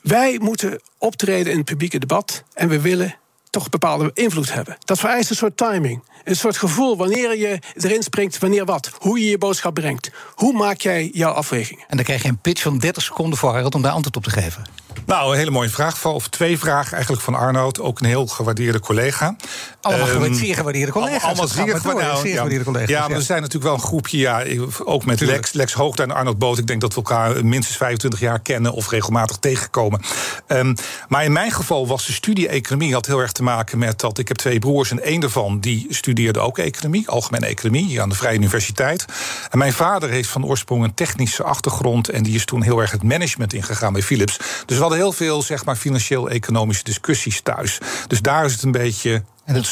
[0.00, 3.14] wij moeten optreden in het publieke debat en we willen
[3.50, 4.76] toch bepaalde invloed hebben.
[4.84, 6.02] Dat vereist een soort timing.
[6.24, 8.90] Een soort gevoel wanneer je erin springt, wanneer wat.
[8.98, 10.10] Hoe je je boodschap brengt.
[10.34, 11.84] Hoe maak jij jouw afwegingen?
[11.88, 14.22] En dan krijg je een pitch van 30 seconden voor Harold om daar antwoord op
[14.22, 14.64] te geven.
[15.06, 16.04] Nou, een hele mooie vraag.
[16.04, 17.80] Of twee vragen eigenlijk van Arnoud.
[17.80, 19.36] Ook een heel gewaardeerde collega.
[19.80, 21.22] Allemaal Ehm, zeer gewaardeerde collega's.
[21.22, 22.62] Allemaal zeer, gewaardeerde- ja.
[22.64, 22.88] collega's.
[22.88, 24.18] Ja, maar er zijn natuurlijk wel een groepje.
[24.18, 24.42] Ja,
[24.84, 25.38] ook met Tuurlijk.
[25.40, 26.58] Lex, Lex Hoogda en Arnold Boot.
[26.58, 30.00] Ik denk dat we elkaar minstens 25 jaar kennen of regelmatig tegenkomen.
[30.46, 30.74] Ehm,
[31.08, 34.18] maar in mijn geval was de studie economie had heel erg te maken met dat
[34.18, 38.08] ik heb twee broers en één daarvan die studeerde ook economie, algemene economie, hier aan
[38.08, 39.04] de Vrije Universiteit.
[39.50, 42.90] En mijn vader heeft van oorsprong een technische achtergrond en die is toen heel erg
[42.90, 44.38] het management ingegaan bij Philips.
[44.66, 47.78] Dus we hadden heel veel zeg maar financieel-economische discussies thuis.
[48.06, 49.22] Dus daar is het een beetje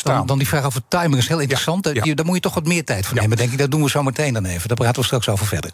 [0.03, 1.85] dan, dan die vraag over timing is heel interessant.
[1.87, 2.15] Ja, Daar- ja.
[2.15, 3.21] Daar moet je toch wat meer tijd voor Ja.
[3.23, 3.59] nemen, denk ik.
[3.59, 4.69] Dat doen we zo meteen dan even.
[4.69, 5.71] Daar praten we straks over verder.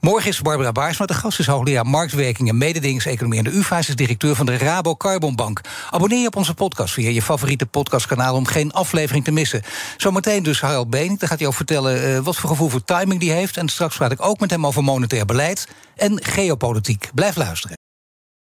[0.00, 1.38] Morgen is Barbara Baarsma de gast.
[1.38, 3.82] Is hoogleraar marktwerking en mededingingseconomie aan de UvA.
[3.82, 5.60] Ze is directeur van de Rabo Carbon Bank.
[5.90, 8.34] Abonneer je op onze podcast via je favoriete podcastkanaal...
[8.34, 9.62] om geen aflevering te missen.
[9.96, 11.20] Zometeen dus Harald Benink.
[11.20, 13.56] Daar gaat hij ook vertellen eh, wat voor gevoel voor timing die heeft.
[13.56, 17.10] En straks praat ik ook met hem over monetair beleid en geopolitiek.
[17.14, 17.77] Blijf luisteren.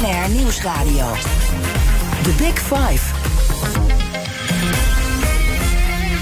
[0.00, 1.12] BNR Nieuwsradio.
[2.22, 3.14] The Big Five.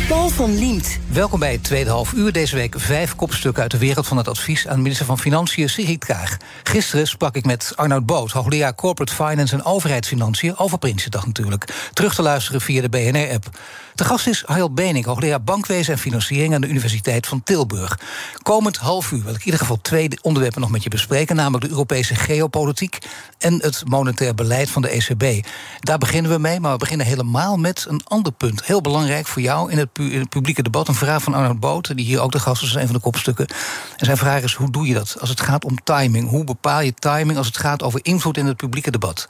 [0.08, 0.98] Paul van Liemt.
[1.08, 2.32] Welkom bij het tweede half uur.
[2.32, 6.04] Deze week vijf kopstukken uit de wereld van het advies aan minister van Financiën Sigrid
[6.04, 6.36] Kaag.
[6.62, 11.64] Gisteren sprak ik met Arnoud Boot, hoogleraar Corporate Finance en Overheidsfinanciën, over Prinsjesdag natuurlijk.
[11.92, 13.58] Terug te luisteren via de BNR-app.
[13.94, 17.98] De gast is Harald Benink, hoogleraar Bankwezen en Financiering aan de Universiteit van Tilburg.
[18.42, 21.64] Komend half uur wil ik in ieder geval twee onderwerpen nog met je bespreken, namelijk
[21.64, 22.98] de Europese geopolitiek
[23.38, 25.46] en het monetair beleid van de ECB.
[25.80, 28.64] Daar beginnen we mee, maar we beginnen helemaal met een ander punt.
[28.64, 29.92] Heel belangrijk voor jou in het,
[30.28, 30.88] publieke debat.
[30.88, 33.46] Een vraag van Arnold Boot, die hier ook de gast is een van de kopstukken.
[33.96, 36.28] En zijn vraag is: hoe doe je dat als het gaat om timing?
[36.28, 39.28] Hoe bepaal je timing als het gaat over invloed in het publieke debat?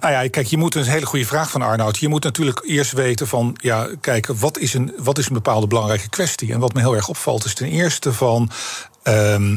[0.00, 1.98] Nou ja, kijk, je moet een hele goede vraag van Arnoud.
[1.98, 5.66] Je moet natuurlijk eerst weten van, ja, kijk, wat is een, wat is een bepaalde
[5.66, 6.52] belangrijke kwestie?
[6.52, 8.50] En wat me heel erg opvalt is ten eerste van.
[9.02, 9.56] ehm,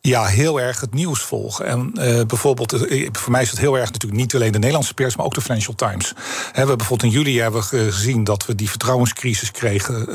[0.00, 1.66] ja, heel erg het nieuws volgen.
[1.66, 4.94] En eh, bijvoorbeeld, eh, voor mij is het heel erg natuurlijk niet alleen de Nederlandse
[4.94, 6.12] pers, maar ook de Financial Times.
[6.12, 10.08] We hebben bijvoorbeeld in juli hebben we gezien dat we die vertrouwenscrisis kregen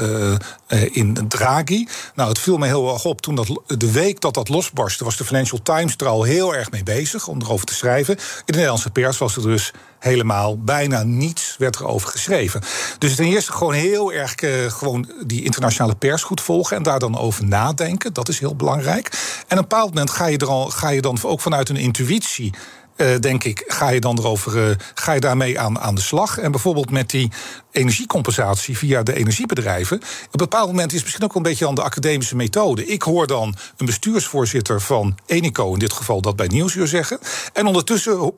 [0.67, 1.87] eh, in Draghi.
[2.15, 5.17] Nou, het viel me heel erg op toen dat de week dat dat losbarstte, was
[5.17, 8.15] de Financial Times er al heel erg mee bezig om erover te schrijven.
[8.15, 9.71] In de Nederlandse pers was er dus
[10.03, 12.61] helemaal bijna niets werd erover geschreven.
[12.97, 16.99] Dus ten eerste gewoon heel erg eh, gewoon die internationale pers goed volgen en daar
[16.99, 18.13] dan over nadenken.
[18.13, 19.07] Dat is heel belangrijk.
[19.47, 21.75] En op een bepaald moment ga je, er al, ga je dan ook vanuit een
[21.75, 22.53] intuïtie.
[22.95, 26.37] eh, denk ik, ga je dan erover, eh, ga je daarmee aan, aan de slag.
[26.37, 27.31] En bijvoorbeeld met die
[27.71, 29.97] energiecompensatie via de energiebedrijven.
[29.97, 32.85] Op een bepaald moment is het misschien ook een beetje aan de academische methode.
[32.85, 37.19] Ik hoor dan een bestuursvoorzitter van Enico, in dit geval dat bij Nieuwsuur zeggen.
[37.53, 38.33] En ondertussen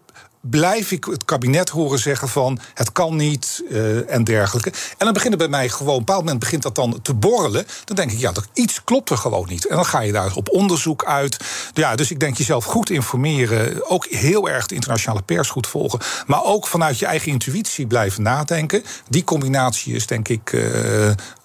[0.49, 4.69] blijf ik het kabinet horen zeggen van het kan niet eh, en dergelijke.
[4.69, 7.13] En dan begint het bij mij gewoon, op een bepaald moment begint dat dan te
[7.13, 7.65] borrelen.
[7.85, 9.67] Dan denk ik, ja, dat, iets klopt er gewoon niet.
[9.67, 11.37] En dan ga je daar op onderzoek uit.
[11.73, 13.89] Ja, dus ik denk jezelf goed informeren.
[13.89, 15.99] Ook heel erg de internationale pers goed volgen.
[16.25, 18.83] Maar ook vanuit je eigen intuïtie blijven nadenken.
[19.09, 20.61] Die combinatie is denk ik eh,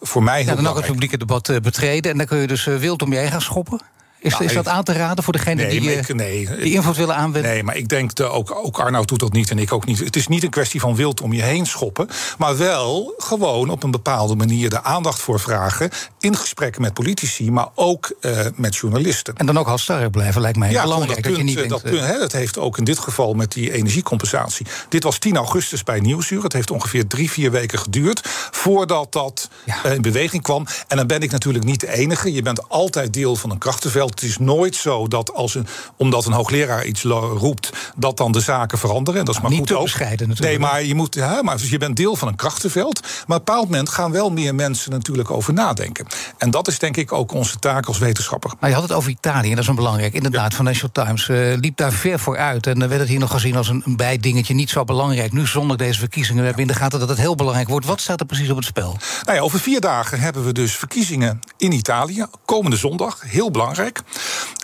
[0.01, 0.87] voor mij heel Ja, dan ook het belangrijk.
[0.87, 2.11] publieke debat eh, betreden.
[2.11, 3.81] En dan kun je dus wild om je heen gaan schoppen.
[4.23, 6.49] Is, Nou, is dat aan te raden voor degene Nee, die, eh, ik- nee.
[6.57, 7.51] die invloed willen aanwenden?
[7.51, 9.99] Nee, maar ik denk dat ook, ook Arnoud doet dat niet en ik ook niet.
[9.99, 12.09] Het is niet een kwestie van wild om je heen schoppen.
[12.39, 15.91] Maar wel gewoon op een bepaalde manier de aandacht voor vragen.
[16.19, 19.35] In gesprekken met politici, maar ook eh, met journalisten.
[19.37, 21.15] En dan ook halstarrig blijven, lijkt mij Ja, belangrijk.
[21.15, 23.35] dat Dat, je punt, niet eh, dat, punt, hè, dat heeft ook in dit geval
[23.35, 24.67] met die energiecompensatie.
[24.89, 26.43] Dit was 10 augustus bij Nieuwsuur.
[26.43, 29.85] Het heeft ongeveer drie, vier weken geduurd voordat dat Ja.
[29.91, 30.67] in beweging kwam.
[30.89, 32.33] En dan ben ik natuurlijk niet de enige.
[32.33, 34.09] Je bent altijd deel van een krachtenveld.
[34.11, 38.41] Het is nooit zo dat als een, omdat een hoogleraar iets roept, dat dan de
[38.41, 39.21] zaken veranderen.
[39.21, 39.83] En dat is maar Niet goed te ook.
[39.83, 40.59] bescheiden natuurlijk.
[40.59, 43.01] Nee, maar je moet, ja, maar je bent deel van een krachtenveld.
[43.01, 46.07] Maar op een bepaald moment gaan wel meer mensen natuurlijk over nadenken.
[46.39, 48.53] En dat is denk ik ook onze taak als wetenschapper.
[48.61, 50.15] Maar je had het over Italië, en dat is een belangrijk.
[50.15, 52.67] Inderdaad, Financial Times eh, liep daar ver voor uit.
[52.67, 55.33] En dan werd het hier nog gezien als een, een bijdingetje, niet zo belangrijk.
[55.33, 57.87] Nu zonder deze verkiezingen we hebben in de gaten dat het heel belangrijk wordt.
[57.87, 58.97] Wat staat er precies op het spel?
[59.25, 62.27] Nou ja, over vier dagen hebben we dus verkiezingen in Italië.
[62.45, 64.00] Komende zondag, heel belangrijk.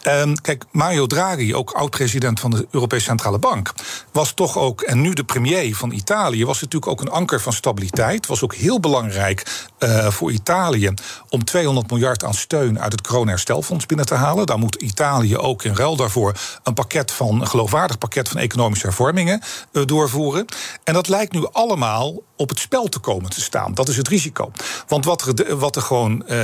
[0.02, 3.72] Ehm, kijk, Mario Draghi, ook oud-president van de Europese Centrale Bank,
[4.12, 7.52] was toch ook, en nu de premier van Italië, was natuurlijk ook een anker van
[7.52, 8.26] stabiliteit.
[8.26, 10.94] Was ook heel belangrijk eh, voor Italië
[11.28, 14.46] om 200 miljard aan steun uit het coronaherstelfonds binnen te halen.
[14.46, 18.86] Daar moet Italië ook in ruil daarvoor een pakket van, een geloofwaardig pakket van economische
[18.86, 19.40] hervormingen
[19.72, 20.46] eh, doorvoeren.
[20.84, 23.74] En dat lijkt nu allemaal op het spel te komen te staan.
[23.74, 24.50] Dat is het risico.
[24.88, 26.38] Want wat er, wat er gewoon eh,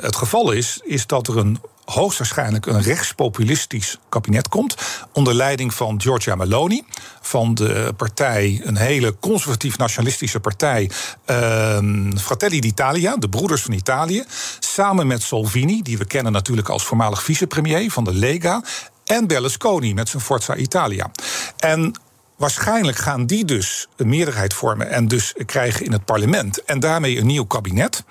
[0.00, 4.74] het geval is, is dat er een hoogstwaarschijnlijk een rechtspopulistisch kabinet komt.
[5.12, 6.82] Onder leiding van Giorgia Meloni.
[7.20, 10.90] Van de partij, een hele conservatief-nationalistische partij.
[11.24, 14.24] ehm, Fratelli d'Italia, de Broeders van Italië.
[14.58, 18.62] Samen met Salvini, die we kennen natuurlijk als voormalig vicepremier van de Lega.
[19.04, 21.10] En Berlusconi met zijn Forza Italia.
[21.56, 21.94] En
[22.40, 27.18] Waarschijnlijk gaan die dus een meerderheid vormen en dus krijgen in het parlement en daarmee
[27.18, 28.04] een nieuw kabinet.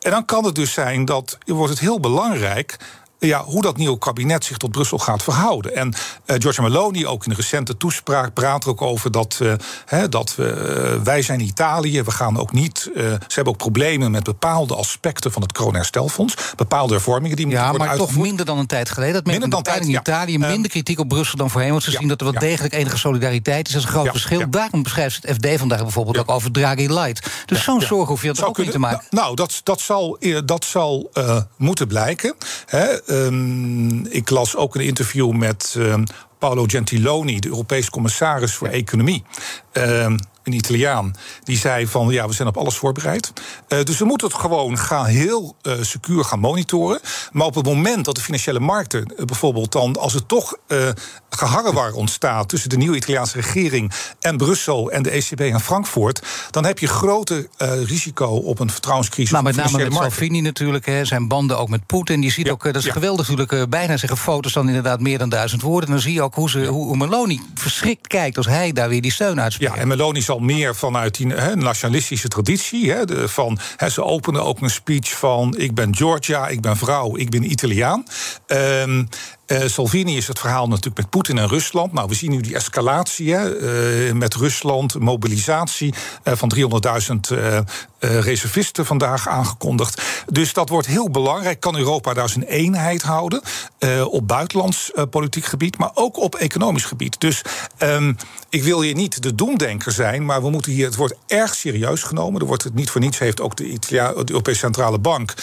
[0.00, 2.76] En dan kan het dus zijn dat wordt het heel belangrijk.
[3.18, 5.74] Ja, hoe dat nieuwe kabinet zich tot Brussel gaat verhouden.
[5.76, 9.40] En eh Giorgia Meloni, ook in een recente toespraak, praat er ook over dat,
[9.86, 12.02] eh, dat we, eh, wij zijn Italië.
[12.02, 12.90] We gaan ook niet.
[12.94, 16.34] ze hebben ook problemen met bepaalde aspecten van het coronaherstelfonds.
[16.56, 19.14] Bepaalde hervormingen die moeten Ja, worden maar toch minder dan een tijd geleden.
[19.14, 20.32] Dat Minder dan in tijd, Italië.
[20.32, 20.38] ja.
[20.38, 21.70] Minder Ehm, kritiek op Brussel dan voorheen.
[21.70, 22.40] Want ze ja, zien dat er wel ja.
[22.40, 23.72] degelijk enige solidariteit is.
[23.72, 24.38] Dat is een groot Ja, verschil.
[24.38, 24.46] ja.
[24.46, 27.30] Daarom beschrijft het FD vandaag bijvoorbeeld ook over Draghi Light.
[27.46, 29.04] Dus zo'n zorg hoef je Zou ook niet te maken.
[29.10, 31.10] Nou, nou, dat, dat zal, dat zal
[31.56, 32.34] moeten blijken.
[32.66, 32.86] Hè.
[33.06, 36.04] Ehm, ik las ook een interview met ehm,
[36.38, 39.24] Paolo Gentiloni, de Europese commissaris voor Economie.
[39.72, 43.32] Ehm, een Italiaan, die zei van ja, we zijn op alles voorbereid.
[43.68, 47.00] Eh, dus we moeten het gewoon gaan heel eh, secuur gaan monitoren.
[47.32, 50.88] Maar op het moment dat de financiële markten eh, bijvoorbeeld dan, als er toch eh
[51.36, 56.64] geharrewar ontstaat tussen de nieuwe Italiaanse regering en Brussel en de ECB en Frankfurt, dan
[56.64, 59.30] heb je grote eh, risico op een vertrouwenscrisis.
[59.30, 60.10] Maar op met name met markten.
[60.10, 62.22] Salvini natuurlijk, hè, zijn banden ook met Poetin.
[62.22, 62.92] Je ziet Ja, ook, dat is ja.
[62.92, 65.88] geweldig natuurlijk, bijna zeggen foto's dan inderdaad meer dan duizend woorden.
[65.88, 68.88] En dan zie je ook hoe, ze, hoe, hoe Meloni verschrikt kijkt als hij daar
[68.88, 69.74] weer die steun uitspreekt.
[69.74, 72.94] Ja, en Meloni zal meer vanuit die nationalistische traditie.
[73.24, 73.58] Van,
[73.90, 78.04] ze openen ook een speech van: Ik ben Georgia, ik ben vrouw, ik ben Italiaan.
[78.46, 79.04] Ehm,
[79.46, 81.92] eh, Salvini is het verhaal natuurlijk met Poetin en Rusland.
[81.92, 87.64] Nou, we zien nu die escalatie eh, met Rusland, mobilisatie eh, van 300.000 eh, eh,
[87.98, 90.02] reservisten vandaag aangekondigd.
[90.26, 91.60] Dus dat wordt heel belangrijk.
[91.60, 93.42] Kan Europa daar zijn eenheid houden
[94.10, 97.20] op buitenlands politiek gebied, maar ook op economisch gebied.
[97.20, 97.42] Dus
[97.78, 98.12] ehm,
[98.48, 102.02] ik wil hier niet de doemdenker zijn, maar we moeten hier, het wordt erg serieus
[102.02, 102.40] genomen.
[102.40, 105.34] Er wordt het niet voor niets, heeft ook de, Italia, de Europese Centrale Bank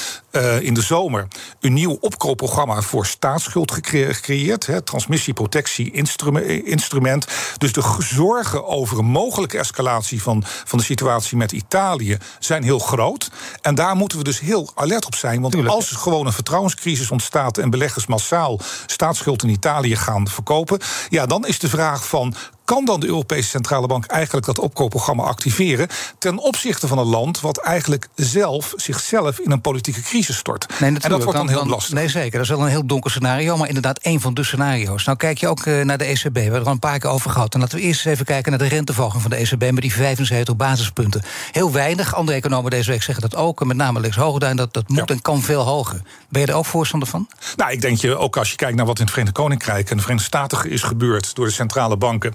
[0.59, 1.27] in de zomer
[1.59, 4.65] een nieuw opkoopprogramma voor staatsschuld gecre- gecreëerd.
[4.65, 7.27] Hè, transmissieprotectie-instrument.
[7.57, 12.79] Dus de zorgen over een mogelijke escalatie van, van de situatie met Italië zijn heel
[12.79, 13.31] groot.
[13.61, 15.41] En daar moeten we dus heel alert op zijn.
[15.41, 20.79] Want als er gewoon een vertrouwenscrisis ontstaat en beleggers massaal staatsschuld in Italië gaan verkopen,
[21.09, 22.35] ja, dan is de vraag van.
[22.65, 27.39] Kan dan de Europese Centrale Bank eigenlijk dat opkoopprogramma activeren ten opzichte van een land
[27.39, 30.65] wat eigenlijk zelf zichzelf in een politieke crisis stort?
[30.79, 31.93] Nee, en dat wordt dan, heel lastig.
[31.93, 32.31] Nee, zeker.
[32.31, 35.05] Dat is wel een heel donker scenario, maar inderdaad één van de scenario's.
[35.05, 36.33] Nou, kijk je ook eh, naar de ECB.
[36.33, 37.53] We hebben er al een paar keer over gehad.
[37.53, 39.93] En laten we eerst eens even kijken naar de renteverhoging van de ECB met die
[39.93, 41.21] 75 basispunten.
[41.51, 42.15] Heel weinig.
[42.15, 43.61] Andere economen deze week zeggen dat ook.
[43.61, 46.01] En met name Lex Hoogduin, dat, dat moet en kan veel hoger.
[46.29, 47.27] Ben je er ook voorstander van?
[47.55, 49.95] Nou, ik denk je ook als je kijkt naar wat in het Verenigd Koninkrijk en
[49.95, 52.33] de Verenigde Staten is gebeurd door de centrale banken.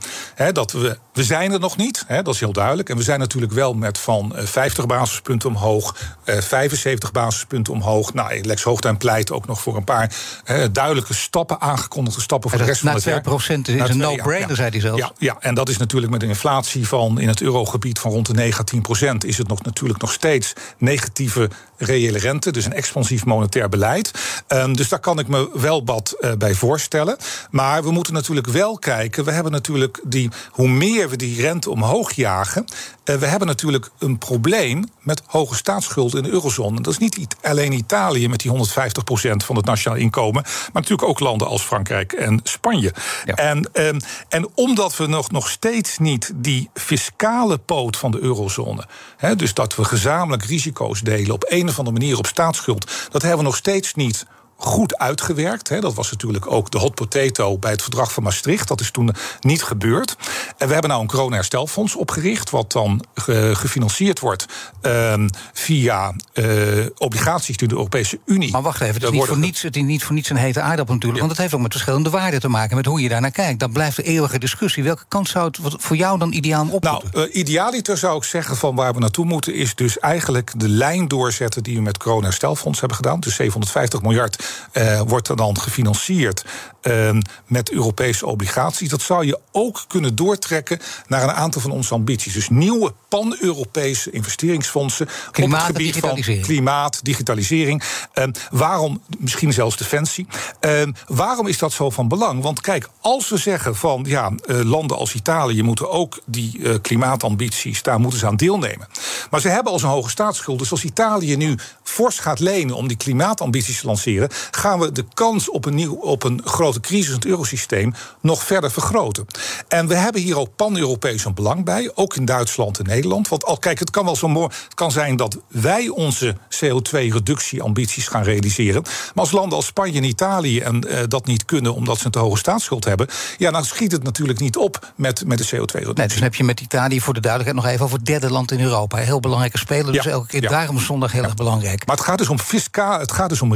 [0.52, 2.88] Dat we, we zijn er nog niet, hè, dat is heel duidelijk.
[2.88, 8.14] En we zijn natuurlijk wel met van eh, 50 basispunten omhoog, eh, 75 basispunten omhoog.
[8.14, 12.58] Nou, Lex Hoogduin pleit ook nog voor een paar eh, duidelijke stappen, aangekondigde stappen voor
[12.58, 13.22] de rest van het jaar.
[13.22, 15.00] 2% is Na een no-brainer, ja, zei hij zelfs.
[15.00, 18.26] Ja, ja, en dat is natuurlijk met een inflatie van in het eurogebied van rond
[18.26, 23.24] de 19 procent, is het nog, natuurlijk nog steeds negatieve reële rente, dus een expansief
[23.24, 24.10] monetair beleid.
[24.46, 27.16] Ehm, dus daar kan ik me wel wat eh, bij voorstellen.
[27.50, 29.24] Maar we moeten natuurlijk wel kijken.
[29.24, 32.64] We hebben natuurlijk die, hoe meer die rente omhoog jagen.
[33.04, 36.80] eh, we hebben natuurlijk een probleem met hoge staatsschuld in de eurozone.
[36.80, 40.42] Dat is niet alleen Italië met die 150% van het nationaal inkomen.
[40.42, 42.94] Maar natuurlijk ook landen als Frankrijk en Spanje.
[43.24, 48.86] En, ehm, en omdat we nog, nog steeds niet die fiscale poot van de eurozone.
[49.16, 52.90] Hè, dus dat we gezamenlijk risico's delen op een of andere manier op staatsschuld.
[53.10, 55.68] Dat hebben we nog steeds niet goed uitgewerkt.
[55.68, 55.80] Hè.
[55.80, 58.68] Dat was natuurlijk ook de hot potato bij het verdrag van Maastricht.
[58.68, 60.16] Dat is toen niet gebeurd.
[60.58, 63.04] En we hebben nou een corona-herstelfonds opgericht, wat dan
[63.52, 64.46] gefinancierd wordt
[64.80, 68.50] ehm, via uh, obligaties door de Europese Unie.
[68.50, 70.60] Maar wacht even, het is, niet voor, niets, het is niet voor niets een hete
[70.60, 71.20] aardappel natuurlijk.
[71.20, 73.60] Want het heeft ook met verschillende waarden te maken, met hoe je daar naar kijkt.
[73.60, 74.82] Dat blijft de eeuwige discussie.
[74.82, 78.56] Welke kant zou het voor jou dan ideaal op Nou, uh, idealiter zou ik zeggen
[78.56, 82.78] van waar we naartoe moeten, is dus eigenlijk de lijn doorzetten die we met corona-herstelfonds
[82.78, 83.20] hebben gedaan.
[83.20, 86.44] Dus 750 miljard uh, wordt er dan gefinancierd
[86.82, 87.10] uh,
[87.46, 88.88] met Europese obligaties.
[88.88, 92.32] Dat zou je ook kunnen doortrekken naar een aantal van onze ambities.
[92.32, 97.82] Dus nieuwe pan-Europese investeringsfondsen klimaat, op het gebied van klimaat, digitalisering.
[98.14, 100.26] Uh, waarom, misschien zelfs defensie.
[100.60, 102.42] Ehm, waarom is dat zo van belang?
[102.42, 106.74] Want kijk, als we zeggen van ja, uh, landen als Italië moeten ook die uh,
[106.82, 108.88] klimaatambities, daar moeten ze aan deelnemen.
[109.30, 110.58] Maar ze hebben al zo'n hoge staatsschuld.
[110.58, 115.04] Dus als Italië nu fors gaat lenen om die klimaatambities te lanceren, gaan we de
[115.14, 119.26] kans op een, nieuw, op een grote crisis in het eurosysteem nog verder vergroten.
[119.68, 123.28] En we hebben hier ook pan-Europees een belang bij, ook in Duitsland en Nederland.
[123.28, 124.48] Want al, kijk, het kan wel zo mooi.
[124.64, 128.82] Het kan zijn dat wij onze CO2-reductieambities gaan realiseren.
[128.82, 132.10] Maar als landen als Spanje en Italië en, uh, dat niet kunnen omdat ze een
[132.10, 133.06] te hoge staatsschuld hebben,
[133.38, 135.94] ja, dan schiet het natuurlijk niet op met, met de CO2-reductie.
[135.94, 138.30] Nee, dus dan heb je met Italië voor de duidelijkheid nog even over het derde
[138.30, 138.98] land in Europa.
[138.98, 140.48] Heel belangrijke speler, dus elke keer ja.
[140.48, 141.86] daarom zondag heel erg belangrijk.
[141.86, 143.54] Maar het gaat dus om fiscaal, het gaat dus om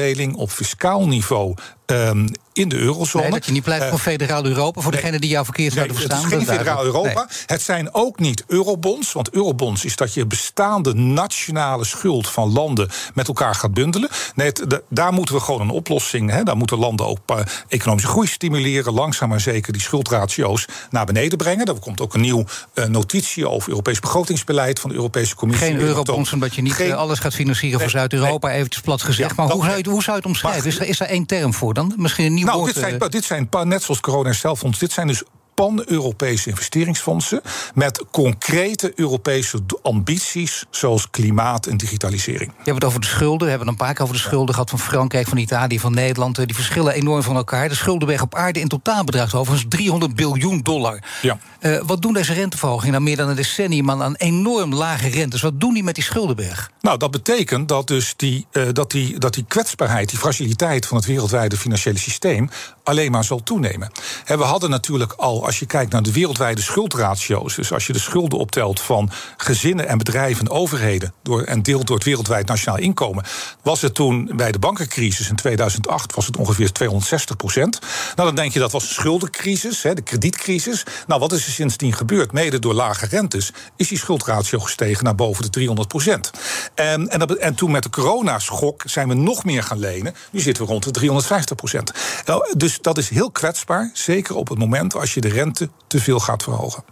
[0.00, 1.54] risicodeling op fiscaal niveau.
[1.86, 2.26] Um,
[2.60, 3.22] in de eurozone.
[3.22, 5.72] Nee, dat je niet blijft van uh, federaal Europa, voor nee, degene die jouw verkeerd
[5.72, 6.30] zouden nee, verstaan.
[6.30, 7.28] Het is geen federaal Europa.
[7.46, 12.88] Het zijn ook niet eurobonds, want eurobonds is dat je bestaande nationale schuld van landen
[13.14, 14.08] met elkaar gaat bundelen.
[14.34, 16.30] Nee, het, de, daar moeten we gewoon een oplossing.
[16.30, 17.36] Hè, daar moeten landen ook uh,
[17.68, 21.66] economische groei stimuleren, langzaam maar zeker die schuldratio's naar beneden brengen.
[21.66, 22.44] Er komt ook een nieuw
[22.74, 25.66] uh, notitie over Europees begrotingsbeleid van de Europese Commissie.
[25.66, 29.28] Geen eurobonds, omdat je niet geen, alles gaat financieren voor Zuid-Europa, eventjes plat gezegd.
[29.36, 30.66] Ja, maar hoe zou, je, hoe zou je het omschrijven?
[30.66, 31.92] Is er, is er één term voor dan?
[31.96, 32.66] Misschien een nieuw nou?
[32.66, 35.22] Dit zijn, dit zijn, net zoals corona-herstelfonds, dit zijn dus
[35.60, 37.40] pan-Europese investeringsfondsen
[37.74, 42.50] met concrete Europese ambities zoals klimaat en digitalisering.
[42.50, 43.44] Je hebt het over de schulden.
[43.44, 46.36] We hebben een paar keer over de schulden gehad van Frankrijk, van Italië, van Nederland.
[46.36, 47.68] Die verschillen enorm van elkaar.
[47.68, 51.02] De schuldenweg op aarde in totaal bedraagt overigens 300 biljoen dollar.
[51.22, 51.38] Ja.
[51.60, 55.40] Uh, wat doen deze renteverhogingen nou meer dan een decennium aan enorm lage rentes?
[55.40, 56.70] Wat doen die met die schuldenberg?
[56.80, 60.96] Nou, dat betekent dat dus die, uh, dat die, dat die kwetsbaarheid, die fragiliteit van
[60.96, 62.50] het wereldwijde financiële systeem
[62.82, 63.90] alleen maar zal toenemen.
[64.24, 67.92] En we hadden natuurlijk al, als je kijkt naar de wereldwijde schuldratio's, dus als je
[67.92, 72.46] de schulden optelt van gezinnen en bedrijven en overheden door, en deelt door het wereldwijd
[72.46, 73.24] nationaal inkomen,
[73.62, 77.78] was het toen bij de bankencrisis in 2008 was het ongeveer 260 procent.
[77.80, 80.84] Nou, dan denk je dat was een schuldencrisis, hè, de kredietcrisis.
[81.06, 82.32] Nou, wat is er sindsdien gebeurd?
[82.32, 86.30] Mede door lage rentes is die schuldratio gestegen naar boven de 300 procent.
[86.74, 87.08] En,
[87.40, 90.14] en toen met de coronaschok zijn we nog meer gaan lenen.
[90.30, 91.92] Nu zitten we rond de 350 procent.
[92.26, 95.98] Nou, dus dat is heel kwetsbaar, zeker op het moment als je de rente te
[96.00, 96.84] veel gaat verhogen.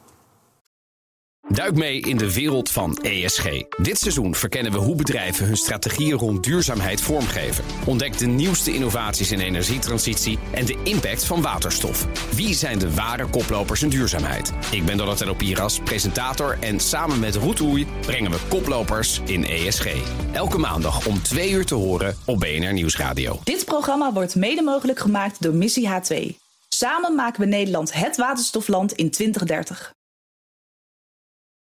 [1.49, 3.45] Duik mee in de wereld van ESG.
[3.77, 7.65] Dit seizoen verkennen we hoe bedrijven hun strategieën rond duurzaamheid vormgeven.
[7.87, 12.07] Ontdek de nieuwste innovaties in energietransitie en de impact van waterstof.
[12.35, 14.53] Wie zijn de ware koplopers in duurzaamheid?
[14.71, 19.87] Ik ben Donatello Piras, presentator en samen met Roetoei brengen we koplopers in ESG.
[20.33, 23.41] Elke maandag om 2 uur te horen op BNR Nieuwsradio.
[23.45, 26.48] Dit programma wordt mede mogelijk gemaakt door Missie H2.
[26.79, 29.93] Samen maken we Nederland het waterstofland in 2030.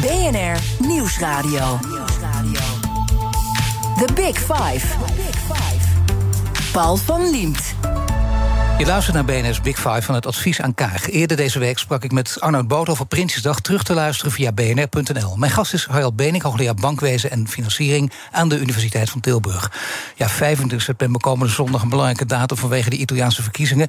[0.00, 1.78] BNR Nieuwsradio.
[3.98, 4.86] The Big Five.
[6.72, 7.74] Paul van Liemt.
[8.80, 11.10] Je luistert naar BNS Big Five van het advies aan Kaag.
[11.10, 13.60] Eerder deze week sprak ik met Arnoud Boot over Prinsjesdag...
[13.60, 15.36] terug te luisteren via bnr.nl.
[15.36, 18.12] Mijn gast is Harald Benink, hoogleraar bankwezen en financiering...
[18.30, 19.72] aan de Universiteit van Tilburg.
[20.14, 22.56] Ja, 25 september komende zondag een belangrijke datum...
[22.56, 23.88] vanwege de Italiaanse verkiezingen.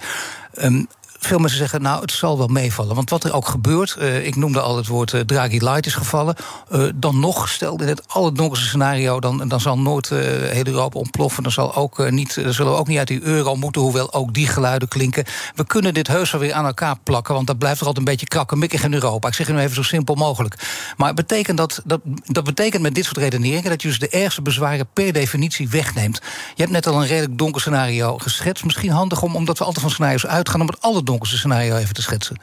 [0.64, 0.88] Um,
[1.26, 2.96] veel mensen zeggen, nou, het zal wel meevallen.
[2.96, 5.94] Want wat er ook gebeurt, uh, ik noemde al het woord uh, Draghi Light is
[5.94, 6.36] gevallen.
[6.72, 11.44] Uh, dan nog, stel in het allerdonkerste scenario, dan, dan zal nooit heel Europa ontploffen.
[11.44, 14.48] Dan zal ook, niet, zullen we ook niet uit die euro moeten, hoewel ook die
[14.48, 15.26] geluiden klinken.
[15.56, 18.12] We kunnen dit heus wel weer aan elkaar plakken, want dat blijft er altijd een
[18.12, 19.28] beetje krakkemikkig in Europa.
[19.28, 20.56] Ik zeg het nu even zo simpel mogelijk.
[20.98, 24.42] Maar betekent dat, dat, dat betekent met dit soort redeneringen dat je dus de ergste
[24.42, 26.22] bezwaren per definitie wegneemt.
[26.56, 28.64] Je hebt net al een redelijk donker scenario geschetst.
[28.64, 32.02] Misschien handig om, omdat we altijd van scenario's uitgaan, om het allerdonkerste scenario even te
[32.02, 32.42] schetsen.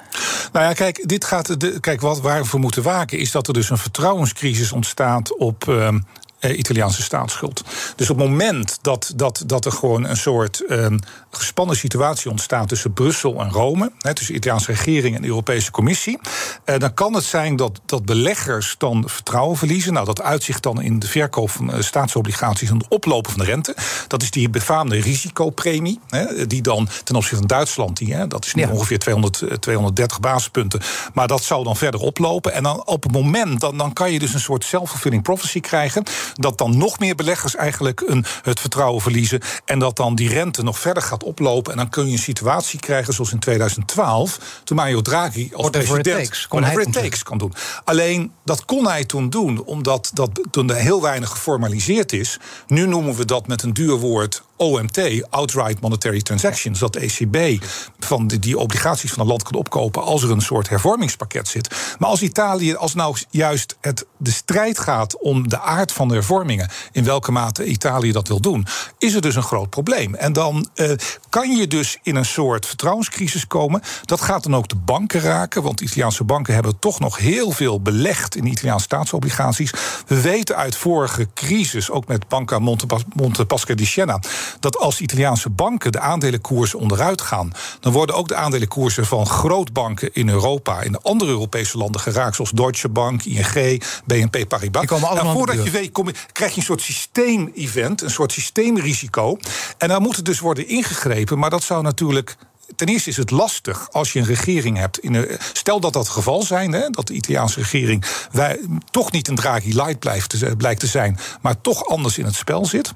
[0.52, 3.48] Nou ja, kijk, dit gaat de, kijk wat waar we voor moeten waken is dat
[3.48, 5.64] er dus een vertrouwenscrisis ontstaat op.
[5.68, 5.94] Uh,
[6.40, 7.64] Italiaanse staatsschuld.
[7.96, 10.87] Dus op het moment dat, dat, dat er gewoon een soort uh,
[11.30, 15.70] gespannen situatie ontstaat tussen Brussel en Rome, hè, tussen de Italiaanse regering en de Europese
[15.70, 16.18] Commissie,
[16.64, 19.92] uh, dan kan het zijn dat, dat beleggers dan vertrouwen verliezen.
[19.92, 23.46] Nou, dat uitzicht dan in de verkoop van uh, staatsobligaties en het oplopen van de
[23.46, 23.76] rente.
[24.06, 28.44] Dat is die befaamde risicopremie, hè, die dan ten opzichte van Duitsland, die, hè, dat
[28.44, 28.70] is nu ja.
[28.70, 30.80] ongeveer 200, 230 basispunten,
[31.14, 32.53] maar dat zou dan verder oplopen.
[32.53, 36.03] En dan op het moment, dan, dan kan je dus een soort self-fulfilling prophecy krijgen,
[36.34, 40.62] dat dan nog meer beleggers eigenlijk een, het vertrouwen verliezen en dat dan die rente
[40.62, 41.72] nog verder gaat oplopen.
[41.72, 45.95] En dan kun je een situatie krijgen zoals in 2012, toen Mario Draghi als whatever
[45.95, 47.53] president it takes, kon whatever hij it takes kan doen.
[47.85, 52.39] Alleen dat kon hij toen doen, omdat dat toen heel weinig geformaliseerd is.
[52.66, 57.64] Nu noemen we dat met een duur woord OMT, Outright Monetary Transactions, dat de ECB
[57.98, 61.76] van die, obligaties van een land kan opkopen als er een soort hervormingspakket zit.
[61.98, 66.14] Maar als Italië, als nou juist het, de strijd gaat om de aard van de
[66.14, 68.66] hervormingen, in welke mate Italië dat wil doen,
[68.98, 70.14] is er dus een groot probleem.
[70.14, 70.90] En dan uh,
[71.28, 73.82] kan je dus in een soort vertrouwenscrisis komen.
[74.04, 77.80] Dat gaat dan ook de banken raken, want Italiaanse banken hebben toch nog heel veel
[77.80, 79.72] belegd in Italiaanse staatsobligaties.
[80.06, 84.20] We weten uit vorige crisis, ook met Banca Monte, Monte Pasca di Siena,
[84.61, 90.11] dat als Italiaanse banken de aandelenkoersen onderuit gaan, dan worden ook de aandelenkoersen van grootbanken
[90.12, 94.80] in Europa, in de andere Europese landen geraakt, zoals Deutsche Bank, ING, BNP Paribas.
[94.80, 98.11] Die komen allemaal en voordat je weet, kom je, krijg je een soort systeemevent, een
[98.11, 99.38] soort systeemrisico.
[99.78, 102.36] En dan moet het dus worden ingegrepen, maar dat zou natuurlijk
[102.76, 104.98] ten eerste is het lastig als je een regering hebt.
[104.98, 108.60] In stel dat dat het geval zijn, hè, dat de Italiaanse regering wij,
[108.90, 112.66] toch niet een Draghi light blijft blijkt te zijn, maar toch anders in het spel
[112.66, 112.92] zit.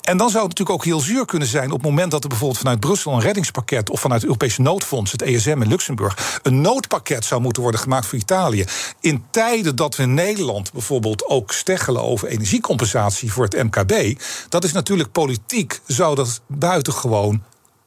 [0.00, 2.28] En dan zou het natuurlijk ook heel zuur kunnen zijn op het moment dat er
[2.28, 6.60] bijvoorbeeld vanuit Brussel een reddingspakket of vanuit het Europese noodfonds, het ESM in Luxemburg, een
[6.60, 8.64] noodpakket zou moeten worden gemaakt voor Italië.
[9.00, 14.64] In tijden dat we in Nederland bijvoorbeeld ook steggelen over energiecompensatie voor het MKB, dat
[14.64, 17.42] is natuurlijk politiek, zou dat buitengewoon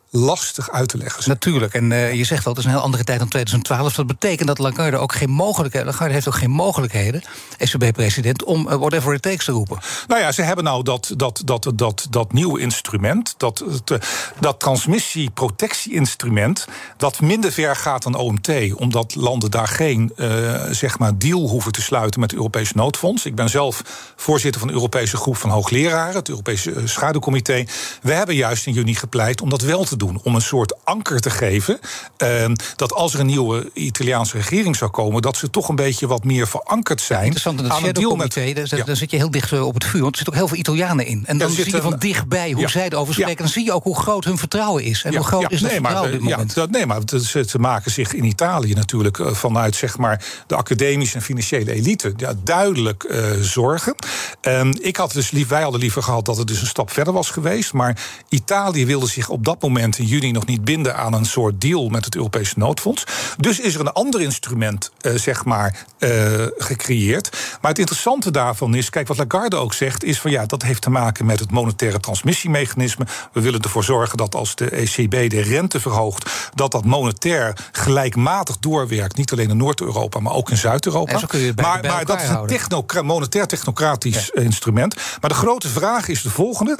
[0.10, 1.30] lastig uit te leggen.
[1.30, 3.94] Natuurlijk, en uh, je zegt wel, het is een heel andere tijd dan 2012.
[3.94, 5.88] Dat betekent dat Lagarde ook geen mogelijkheden...
[5.88, 7.22] Lagarde heeft ook geen mogelijkheden,
[7.58, 8.44] ECB-president...
[8.44, 9.78] om uh, whatever it takes te roepen.
[10.08, 13.34] Nou ja, ze hebben nou dat, dat, dat, dat, dat nieuwe instrument...
[13.38, 14.06] dat, dat,
[14.40, 16.68] dat transmissie-protectie-instrument...
[16.98, 18.74] dat minder ver gaat dan OMT...
[18.74, 22.20] omdat landen daar geen uh, zeg maar deal hoeven te sluiten...
[22.20, 23.26] met het Europese noodfonds.
[23.26, 23.82] Ik ben zelf
[24.16, 26.16] voorzitter van de Europese groep van hoogleraren...
[26.16, 27.66] het Europese schaduwcomité.
[28.02, 30.20] We hebben juist in juni gepleit om dat wel te doen.
[30.24, 31.80] Om een soort anker te geven.
[32.18, 32.46] Uh,
[32.76, 35.22] dat als er een nieuwe Italiaanse regering zou komen.
[35.22, 37.24] dat ze toch een beetje wat meer verankerd zijn.
[37.24, 38.84] Interessant, in het Shadow-comité, daar, ja.
[38.84, 40.02] daar zit je heel dicht op het vuur.
[40.02, 41.24] Want er zitten ook heel veel Italianen in.
[41.26, 43.38] En dan ja, zie je van dichtbij hoe zij erover spreken.
[43.38, 45.04] Dan zie je ook hoe groot hun vertrouwen is.
[45.04, 46.54] En hoe groot is nee, vertrouwen maar, op dit moment.
[46.54, 50.56] Dat, nee, maar ze, ze, maken zich in Italië natuurlijk uh, vanuit zeg maar, de
[50.56, 53.96] academische en financiële elite duidelijk uh, zorgen.
[54.42, 57.14] Um, ik had dus lief, wij hadden liever gehad dat het dus een stap verder
[57.14, 57.74] was geweest.
[57.74, 57.98] Maar
[58.30, 61.90] Italië wilde zich op dat moment in juni nog niet binden aan een soort deal
[61.90, 63.04] met het Europese noodfonds.
[63.38, 67.30] Dus is er een ander instrument, uh, zeg maar, uh, gecreëerd.
[67.62, 70.82] Maar het interessante daarvan is, kijk, wat Lagarde ook zegt, is van ja, dat heeft
[70.82, 73.06] te maken met het monetaire transmissiemechanisme.
[73.32, 78.58] We willen ervoor zorgen dat als de ECB de rente verhoogt, dat dat monetair gelijkmatig
[78.58, 79.18] doorwerkt.
[79.18, 81.20] Niet alleen in Noord-Europa, maar ook in Zuid-Europa.
[81.56, 84.42] Maar, maar dat is een monetair technocratisch ja.
[84.42, 84.96] instrument.
[85.22, 86.78] Maar de grote vraag is de volgende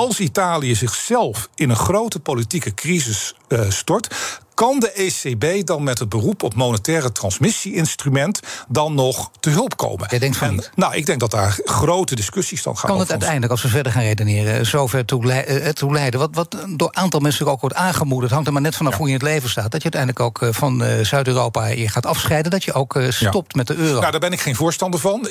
[0.00, 4.14] als Italië zichzelf in een grote politieke crisis uh, stort,
[4.54, 10.06] kan de ECB dan met het beroep op monetaire transmissie-instrument dan nog te hulp komen?
[10.10, 10.70] Jij denkt van en, niet.
[10.74, 13.92] Nou, ik denk dat daar grote discussies dan gaan Kan het uiteindelijk, als we verder
[13.92, 16.20] gaan redeneren, zover toe, le uh, toe leiden?
[16.20, 18.98] Wat, wat door een aantal mensen ook wordt aangemoedigd, hangt er maar net vanaf ja.
[18.98, 19.70] hoe je in het leven staat.
[19.70, 23.56] Dat je uiteindelijk ook van Zuid-Europa je gaat afscheiden, dat je ook stopt ja.
[23.56, 24.00] met de euro.
[24.00, 25.28] Nou, daar ben ik geen voorstander van.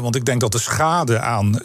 [0.00, 1.60] want ik denk dat de schade aan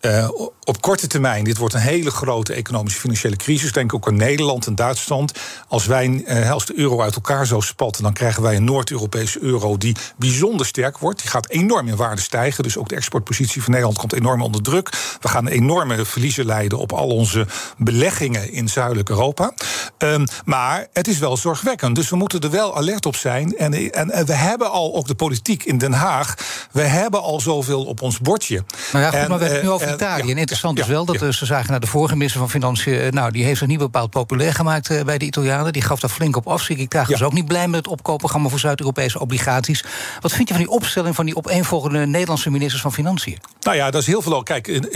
[0.00, 0.28] Uh,
[0.64, 3.72] op korte termijn, dit wordt een hele grote economische financiële crisis.
[3.72, 5.32] Denk ook aan Nederland en Duitsland.
[5.68, 9.42] Als wij uh, als de euro uit elkaar zo spatten, dan krijgen wij een Noord-Europese
[9.42, 11.20] euro die bijzonder sterk wordt.
[11.20, 12.62] Die gaat enorm in waarde stijgen.
[12.62, 14.88] Dus ook de exportpositie van Nederland komt enorm onder druk.
[15.20, 17.46] We gaan enorme verliezen leiden op al onze
[17.76, 19.52] beleggingen in zuidelijk Europa.
[19.98, 21.96] Um, maar het is wel zorgwekkend.
[21.96, 23.56] Dus we moeten er wel alert op zijn.
[23.56, 26.34] En, en, en we hebben al, ook de politiek in Den Haag,
[26.72, 28.64] we hebben al zoveel op ons bordje.
[28.92, 30.24] Nou ja, goed, maar we hebben het nu eh, over Italië.
[30.24, 32.50] ja, en interessant ja, is wel dat eh, ze zagen naar de vorige minister van
[32.50, 33.00] Financiën.
[33.00, 35.72] eh, Nou, die heeft zich niet bepaald populair gemaakt eh, bij de Italianen.
[35.72, 36.62] Die gaf daar flink op af.
[36.62, 39.84] Sigrid Kaag was ook niet blij met het opkoopprogramma voor Zuid-Europese obligaties.
[40.20, 43.38] Wat vind je van die opstelling van die opeenvolgende Nederlandse ministers van Financiën?
[43.60, 44.42] Nou ja, dat is heel veel.
[44.42, 44.88] Kijk,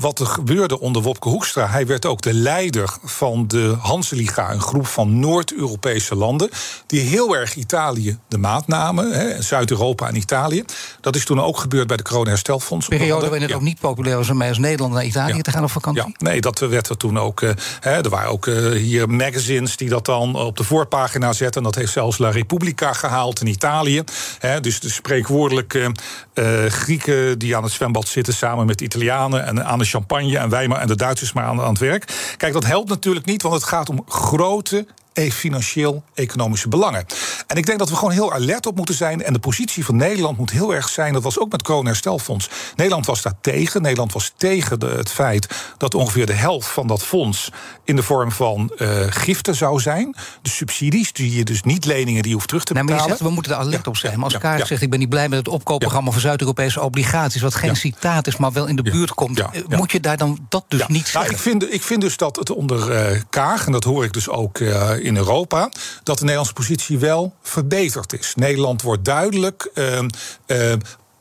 [0.00, 1.66] wat er gebeurde onder Wopke Hoekstra.
[1.66, 6.48] Hij werd ook de leider van de Hanseliga, een groep van Noord-Europese landen.
[6.86, 9.42] die heel erg Italië de maat namen.
[9.42, 10.64] Zuid-Europa en Italië.
[11.00, 12.88] Dat is toen ook gebeurd bij de Corona-herstelfonds.
[12.88, 13.56] Periode waarin het Ja.
[13.56, 15.42] ook niet populair om mij als Nederland naar Italië Ja.
[15.42, 16.02] te gaan op vakantie.
[16.06, 17.42] Ja, nee, dat werd er toen ook.
[17.42, 17.50] eh,
[17.80, 21.56] hè, er waren ook eh, hier magazines die dat dan op de voorpagina zetten.
[21.60, 24.02] En dat heeft zelfs La Repubblica gehaald in Italië.
[24.38, 25.92] Hè, dus de spreekwoordelijke
[26.34, 30.38] eh, Grieken die aan het zwembad zitten samen met de Italianen en aan de champagne
[30.38, 32.34] en wij maar en de Duitsers maar aan, aan het werk.
[32.36, 34.86] Kijk, dat helpt natuurlijk niet, want het gaat om grote
[35.18, 37.06] financieel-economische belangen.
[37.46, 39.22] En ik denk dat we gewoon heel alert op moeten zijn.
[39.22, 41.12] En de positie van Nederland moet heel erg zijn.
[41.12, 42.50] Dat was ook met Corona-herstelfonds.
[42.76, 43.82] Nederland was daar tegen.
[43.82, 45.46] Nederland was tegen de, het feit
[45.78, 47.50] dat ongeveer de helft van dat fonds
[47.84, 50.14] in de vorm van eh, giften zou zijn.
[50.42, 53.10] De subsidies, die je dus niet leningen die je hoeft terug te maar je betalen.
[53.16, 54.14] zegt, we moeten er alert op zijn.
[54.14, 54.64] Maar als ja, ja.
[54.64, 58.36] zegt, ik ben niet blij met het opkoopprogramma voor Zuid-Europese obligaties, wat geen citaat is,
[58.36, 61.04] maar wel in de buurt komt, eh, moet je daar dan dat dus niet Nou,
[61.04, 61.30] zeggen?
[61.30, 64.28] ik, vind, ik vind dus dat het onder eh, Kaag, en dat hoor ik dus
[64.28, 65.70] ook eh, in Europa,
[66.02, 68.32] dat de Nederlandse positie wel verbeterd is.
[68.34, 69.70] Nederland wordt duidelijk.
[69.74, 70.08] ehm,
[70.46, 70.78] ehm,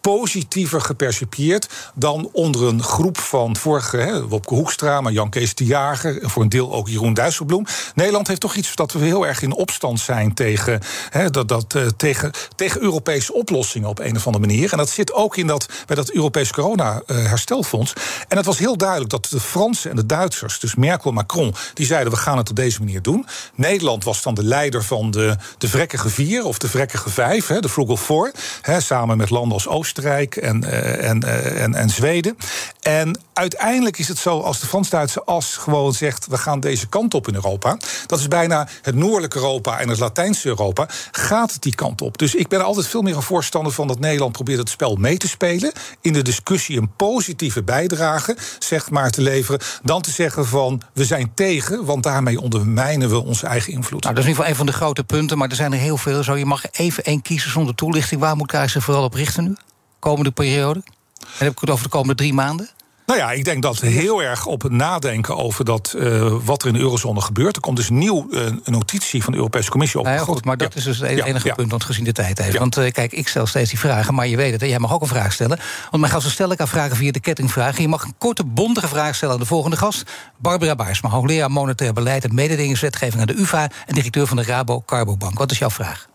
[0.07, 5.65] positiever gepercipieerd dan onder een groep van vorige, hè, Wopke Hoekstra, maar Jan Kees de
[5.65, 7.65] Jager en voor een deel ook Jeroen Dijsselbloem.
[7.95, 10.79] Nederland heeft toch iets dat we heel erg in opstand zijn tegen,
[11.09, 14.71] hè, dat, dat, eh, tegen, tegen Europese oplossingen op een of andere manier.
[14.71, 17.93] En dat zit ook in dat, bij dat Europese corona-herstelfonds.
[18.27, 21.55] En het was heel duidelijk dat de Fransen en de Duitsers, dus Merkel en Macron,
[21.73, 23.25] die zeiden we gaan het op deze manier doen.
[23.55, 27.59] Nederland was dan de leider van de, de vrekkige vier of de vrekkige vijf, hè,
[27.59, 28.31] de Four,
[28.61, 32.37] hè, samen met landen als Oostenrijk en, eh, en, eh, en, en Zweden.
[32.81, 37.13] En uiteindelijk is het zo als de Frans-Duitse as gewoon zegt we gaan deze kant
[37.13, 37.77] op in Europa.
[38.05, 40.87] Dat is bijna het noordelijke Europa en het Latijnse Europa.
[41.11, 42.17] Gaat het die kant op?
[42.17, 45.17] Dus ik ben altijd veel meer een voorstander van dat Nederland probeert het spel mee
[45.17, 45.71] te spelen.
[46.01, 49.59] In de discussie een positieve bijdrage, zeg maar, te leveren.
[49.83, 54.03] Dan te zeggen van we zijn tegen, want daarmee ondermijnen we onze eigen invloed.
[54.03, 55.79] Nou, dat is in ieder geval een van de grote punten, maar er zijn er
[55.79, 56.23] heel veel.
[56.23, 58.21] Zo, je mag even één kiezen zonder toelichting.
[58.21, 59.55] Waar moet Kaag zich vooral op richten nu?
[59.99, 60.81] Komende periode?
[61.19, 62.69] En heb ik het over de komende drie maanden?
[63.07, 66.61] Nou ja, ik denk dat we heel erg op het nadenken over dat, eh, wat
[66.61, 67.55] er in de eurozone gebeurt.
[67.55, 70.05] Er komt dus een nieuw eh, een notitie van de Europese Commissie op.
[70.05, 70.79] Nou ja, goed, maar dat Ja.
[70.79, 71.53] is dus het Ja, enige ja.
[71.53, 72.57] punt, want gezien de tijd heeft.
[72.57, 74.93] Want eh, kijk, ik stel steeds die vragen, maar je weet het, hè, jij mag
[74.93, 75.57] ook een vraag stellen.
[75.89, 77.81] Want mijn gasten stellen elkaar vragen via de kettingvragen.
[77.81, 80.03] Je mag een korte, bondige vraag stellen aan de volgende gast.
[80.37, 83.69] Barbara Baarsma, hoogleraar monetair beleid en mededingingswetgeving aan de UvA...
[83.85, 85.37] en directeur van de Rabo Carbobank.
[85.37, 86.07] Wat is jouw vraag?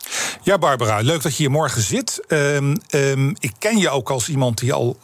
[0.42, 2.22] Ja, Barbara, leuk dat je hier morgen zit.
[2.28, 4.96] Ehm, ehm, ik ken je ook als iemand die al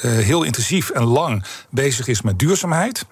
[0.00, 3.04] heel intensief en lang bezig is met duurzaamheid.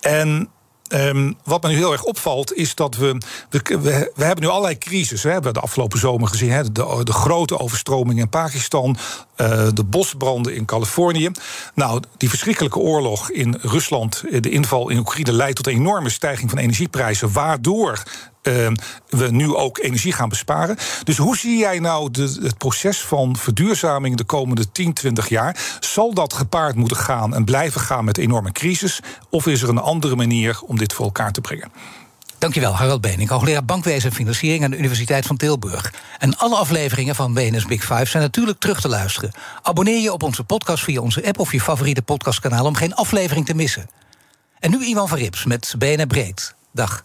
[0.00, 0.48] En.
[0.88, 3.18] ehm, wat me nu heel erg opvalt, is dat we.
[3.50, 3.78] We,
[4.14, 5.22] we, hebben nu allerlei crisis.
[5.22, 5.28] Hè.
[5.28, 6.50] We hebben de afgelopen zomer gezien.
[6.50, 8.96] Hè, de, de grote overstroming in Pakistan.
[9.36, 11.30] eh, de bosbranden in Californië.
[11.74, 14.24] Nou, die verschrikkelijke oorlog in Rusland.
[14.40, 17.32] De inval in Oekraïne leidt tot een enorme stijging van energieprijzen.
[17.32, 18.02] Waardoor
[18.42, 18.68] eh,
[19.08, 20.76] we nu ook energie gaan besparen.
[21.04, 25.76] Dus hoe zie jij nou de, het proces van verduurzaming de komende 10, 20 jaar?
[25.80, 29.00] Zal dat gepaard moeten gaan en blijven gaan met enorme crisis?
[29.30, 31.72] Of is er een andere manier om dit voor elkaar te brengen?
[32.38, 35.92] Dankjewel, Harald Benink, hoogleraar bankwezen en financiering aan de Universiteit van Tilburg.
[36.18, 39.32] En alle afleveringen van BNS Big Five zijn natuurlijk terug te luisteren.
[39.62, 43.46] Abonneer je op onze podcast via onze app of je favoriete podcastkanaal om geen aflevering
[43.46, 43.90] te missen.
[44.58, 46.54] En nu Iwan van Rips met BNR Breed.
[46.72, 47.04] Dag.